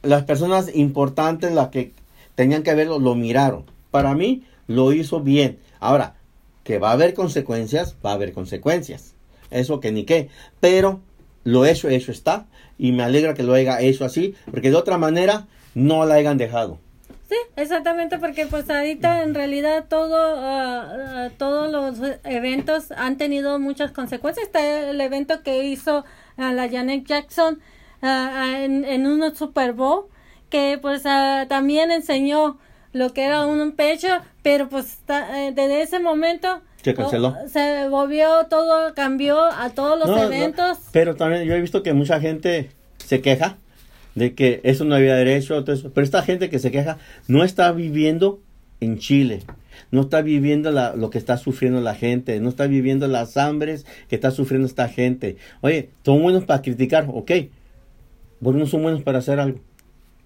las 0.01 0.23
personas 0.23 0.75
importantes, 0.75 1.53
las 1.53 1.69
que 1.69 1.93
tenían 2.35 2.63
que 2.63 2.75
verlo, 2.75 2.99
lo 2.99 3.15
miraron. 3.15 3.65
Para 3.91 4.13
mí, 4.13 4.43
lo 4.67 4.91
hizo 4.91 5.21
bien. 5.21 5.59
Ahora, 5.79 6.15
que 6.63 6.79
va 6.79 6.89
a 6.89 6.93
haber 6.93 7.13
consecuencias, 7.13 7.95
va 8.05 8.11
a 8.11 8.15
haber 8.15 8.33
consecuencias. 8.33 9.15
Eso 9.51 9.79
que 9.79 9.91
ni 9.91 10.03
qué. 10.03 10.29
Pero 10.59 11.01
lo 11.43 11.65
hecho, 11.65 11.89
hecho 11.89 12.11
está. 12.11 12.45
Y 12.77 12.91
me 12.91 13.03
alegra 13.03 13.33
que 13.33 13.43
lo 13.43 13.53
haya 13.53 13.79
hecho 13.81 14.05
así, 14.05 14.35
porque 14.49 14.69
de 14.69 14.75
otra 14.75 14.97
manera 14.97 15.47
no 15.75 16.05
la 16.05 16.15
hayan 16.15 16.37
dejado. 16.37 16.79
Sí, 17.29 17.35
exactamente, 17.55 18.17
porque 18.17 18.45
pues 18.45 18.69
ahorita 18.69 19.23
en 19.23 19.33
realidad 19.33 19.85
todo, 19.89 20.17
ah, 20.17 21.29
todos 21.37 21.52
los 21.73 21.99
eventos 22.23 22.91
han 22.91 23.17
tenido 23.17 23.59
muchas 23.59 23.91
consecuencias. 23.91 24.45
Está 24.45 24.89
el 24.89 25.01
evento 25.01 25.43
que 25.43 25.65
hizo 25.65 26.05
a 26.37 26.53
la 26.53 26.69
Janet 26.69 27.05
Jackson 27.05 27.59
en, 28.01 28.85
en 28.85 29.07
un 29.07 29.35
Super 29.35 29.73
Bowl 29.73 30.05
que 30.49 30.77
pues 30.79 31.01
también 31.01 31.89
enseñó 31.89 32.59
lo 32.91 33.11
que 33.11 33.23
era 33.23 33.45
un 33.45 33.71
pecho, 33.71 34.07
pero 34.43 34.69
pues 34.69 34.99
eh, 35.07 35.51
desde 35.53 35.81
ese 35.81 35.99
momento 35.99 36.61
se 36.83 36.93
canceló. 36.93 37.35
se 37.47 37.89
volvió 37.89 38.45
todo, 38.49 38.93
cambió 38.93 39.43
a 39.45 39.71
todos 39.71 39.97
los 39.97 40.15
eventos. 40.21 40.77
pero 40.91 41.15
también 41.15 41.45
yo 41.45 41.55
he 41.55 41.61
visto 41.61 41.81
que 41.81 41.93
mucha 41.93 42.19
gente 42.19 42.69
se 42.97 43.21
queja 43.21 43.57
de 44.13 44.35
que 44.35 44.61
eso 44.63 44.85
no 44.85 44.93
había 44.93 45.15
derecho, 45.15 45.63
todo 45.63 45.75
eso. 45.75 45.91
pero 45.91 46.05
esta 46.05 46.21
gente 46.21 46.51
que 46.51 46.59
se 46.59 46.69
queja 46.69 46.99
no 47.27 47.43
está 47.43 47.71
viviendo 47.71 48.39
en 48.79 48.99
Chile, 48.99 49.41
no 49.91 50.01
está 50.01 50.21
viviendo 50.21 50.71
la, 50.71 50.95
lo 50.95 51.09
que 51.09 51.17
está 51.17 51.37
sufriendo 51.37 51.81
la 51.81 51.95
gente, 51.95 52.39
no 52.39 52.49
está 52.49 52.67
viviendo 52.67 53.07
las 53.07 53.37
hambres 53.37 53.85
que 54.07 54.15
está 54.15 54.31
sufriendo 54.31 54.67
esta 54.67 54.87
gente. 54.89 55.37
Oye, 55.61 55.89
son 56.03 56.21
buenos 56.21 56.45
para 56.45 56.61
criticar, 56.61 57.07
ok, 57.07 57.31
vos 58.39 58.55
no 58.55 58.65
son 58.65 58.83
buenos 58.83 59.03
para 59.03 59.19
hacer 59.19 59.39
algo. 59.39 59.59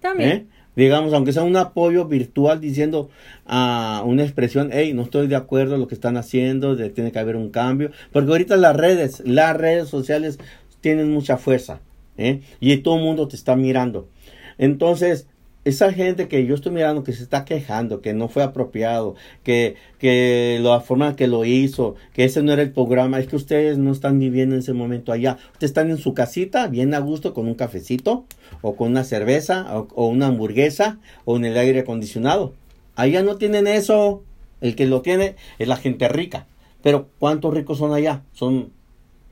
También. 0.00 0.30
¿Eh? 0.30 0.46
Digamos, 0.78 1.12
aunque 1.12 1.32
sea 1.32 1.42
un 1.42 1.56
apoyo 1.56 2.04
virtual 2.04 2.60
diciendo 2.60 3.10
a 3.46 4.04
una 4.06 4.22
expresión, 4.22 4.70
hey, 4.72 4.92
no 4.94 5.02
estoy 5.02 5.26
de 5.26 5.34
acuerdo 5.34 5.74
en 5.74 5.80
lo 5.80 5.88
que 5.88 5.96
están 5.96 6.16
haciendo, 6.16 6.76
de, 6.76 6.88
tiene 6.90 7.10
que 7.10 7.18
haber 7.18 7.34
un 7.34 7.50
cambio, 7.50 7.90
porque 8.12 8.30
ahorita 8.30 8.56
las 8.56 8.76
redes, 8.76 9.20
las 9.26 9.56
redes 9.56 9.88
sociales 9.88 10.38
tienen 10.80 11.10
mucha 11.10 11.36
fuerza, 11.36 11.80
¿eh? 12.16 12.42
y 12.60 12.76
todo 12.76 12.96
el 12.96 13.02
mundo 13.02 13.26
te 13.26 13.34
está 13.34 13.56
mirando. 13.56 14.08
Entonces, 14.56 15.26
esa 15.68 15.92
gente 15.92 16.28
que 16.28 16.46
yo 16.46 16.54
estoy 16.54 16.72
mirando 16.72 17.04
que 17.04 17.12
se 17.12 17.22
está 17.22 17.44
quejando, 17.44 18.00
que 18.00 18.14
no 18.14 18.28
fue 18.28 18.42
apropiado, 18.42 19.14
que, 19.42 19.76
que 19.98 20.58
la 20.62 20.80
forma 20.80 21.14
que 21.14 21.26
lo 21.26 21.44
hizo, 21.44 21.94
que 22.14 22.24
ese 22.24 22.42
no 22.42 22.52
era 22.52 22.62
el 22.62 22.72
programa, 22.72 23.18
es 23.18 23.26
que 23.26 23.36
ustedes 23.36 23.76
no 23.76 23.92
están 23.92 24.18
viviendo 24.18 24.54
en 24.54 24.60
ese 24.60 24.72
momento 24.72 25.12
allá. 25.12 25.38
Ustedes 25.52 25.70
están 25.70 25.90
en 25.90 25.98
su 25.98 26.14
casita, 26.14 26.68
bien 26.68 26.94
a 26.94 27.00
gusto, 27.00 27.34
con 27.34 27.46
un 27.46 27.54
cafecito, 27.54 28.24
o 28.62 28.76
con 28.76 28.88
una 28.88 29.04
cerveza, 29.04 29.66
o, 29.76 30.06
una 30.06 30.28
hamburguesa, 30.28 30.98
o 31.24 31.36
en 31.36 31.44
el 31.44 31.56
aire 31.56 31.80
acondicionado. 31.80 32.54
Allá 32.96 33.22
no 33.22 33.36
tienen 33.36 33.66
eso. 33.66 34.22
El 34.60 34.74
que 34.74 34.86
lo 34.86 35.02
tiene 35.02 35.36
es 35.58 35.68
la 35.68 35.76
gente 35.76 36.08
rica. 36.08 36.46
Pero 36.82 37.08
¿cuántos 37.18 37.54
ricos 37.54 37.78
son 37.78 37.92
allá? 37.92 38.22
Son, 38.32 38.72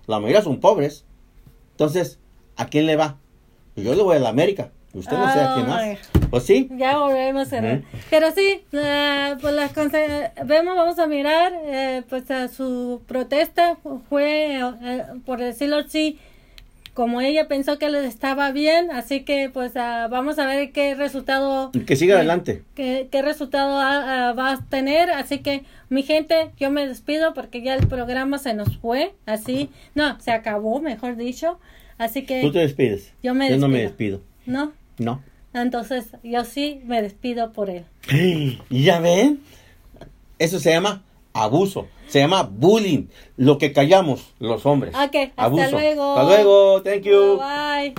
la 0.07 0.21
mayoría 0.21 0.43
son 0.43 0.61
pobres. 0.61 1.05
Entonces, 1.73 2.21
¿a 2.57 2.67
quién 2.67 2.87
le 2.87 2.95
va? 2.95 3.19
Yo 3.75 3.95
le 3.95 4.03
voy 4.03 4.17
a 4.17 4.21
la 4.21 4.29
América. 4.29 4.71
Usted 4.97 5.19
no 5.19 5.33
sé 5.33 5.41
a 5.41 5.55
quién 5.55 5.69
más. 5.69 6.16
¿O 6.37 6.41
sí? 6.41 6.69
Ya 6.77 6.99
volvemos 6.99 7.47
a 7.47 7.51
cerrar. 7.51 7.83
Pero 8.11 8.31
sí, 8.31 8.61
uh, 8.75 9.41
pues 9.41 9.55
las 9.55 9.73
vemos, 10.45 10.77
vamos 10.77 10.99
a 10.99 11.07
mirar, 11.07 11.55
eh, 11.65 12.03
pues 12.11 12.31
a 12.31 12.49
su 12.49 13.01
protesta 13.07 13.79
fue, 14.11 14.61
eh, 14.61 15.05
por 15.25 15.41
decirlo 15.41 15.77
así, 15.77 16.19
como 16.93 17.23
ella 17.23 17.49
pensó 17.49 17.79
que 17.79 17.89
le 17.89 18.05
estaba 18.07 18.53
bien, 18.53 18.91
así 18.91 19.21
que 19.23 19.49
pues 19.51 19.73
uh, 19.77 20.11
vamos 20.11 20.39
a 20.39 20.47
ver 20.47 20.73
qué 20.73 20.95
resultado... 20.95 21.71
Que 21.87 21.97
siga 21.97 22.17
adelante. 22.17 22.63
Qué, 22.75 23.09
qué 23.11 23.23
resultado 23.23 23.77
uh, 23.77 24.37
va 24.37 24.53
a 24.53 24.59
tener, 24.69 25.11
así 25.11 25.39
que 25.39 25.65
mi 25.89 26.03
gente, 26.03 26.51
yo 26.59 26.71
me 26.71 26.87
despido 26.87 27.33
porque 27.33 27.63
ya 27.63 27.75
el 27.75 27.87
programa 27.87 28.37
se 28.37 28.53
nos 28.53 28.77
fue, 28.77 29.15
así, 29.25 29.71
no, 29.95 30.21
se 30.21 30.33
acabó, 30.33 30.83
mejor 30.83 31.17
dicho, 31.17 31.59
así 31.97 32.27
que... 32.27 32.43
Tú 32.43 32.53
te 32.53 32.59
despides. 32.59 33.15
Yo 33.23 33.33
me 33.33 33.49
Yo 33.49 33.57
no 33.57 33.69
me 33.69 33.81
despido. 33.81 34.21
¿No? 34.45 34.73
No. 34.99 35.23
Entonces, 35.63 36.07
yo 36.23 36.45
sí 36.45 36.81
me 36.85 37.03
despido 37.03 37.53
por 37.53 37.71
él. 37.71 37.85
¿Y 38.71 38.85
ya 38.85 39.01
ven? 39.01 39.41
Eso 40.39 40.61
se 40.61 40.71
llama 40.71 41.03
abuso. 41.33 41.89
Se 42.09 42.21
llama 42.21 42.43
bullying. 42.43 43.07
Lo 43.37 43.59
que 43.59 43.73
callamos 43.73 44.35
los 44.39 44.65
hombres. 44.65 44.95
Ok, 44.95 45.33
hasta 45.37 45.71
luego. 45.71 46.17
Hasta 46.17 46.25
luego. 46.25 46.83
Thank 46.83 47.03
you. 47.03 47.39
Bye. 47.39 47.95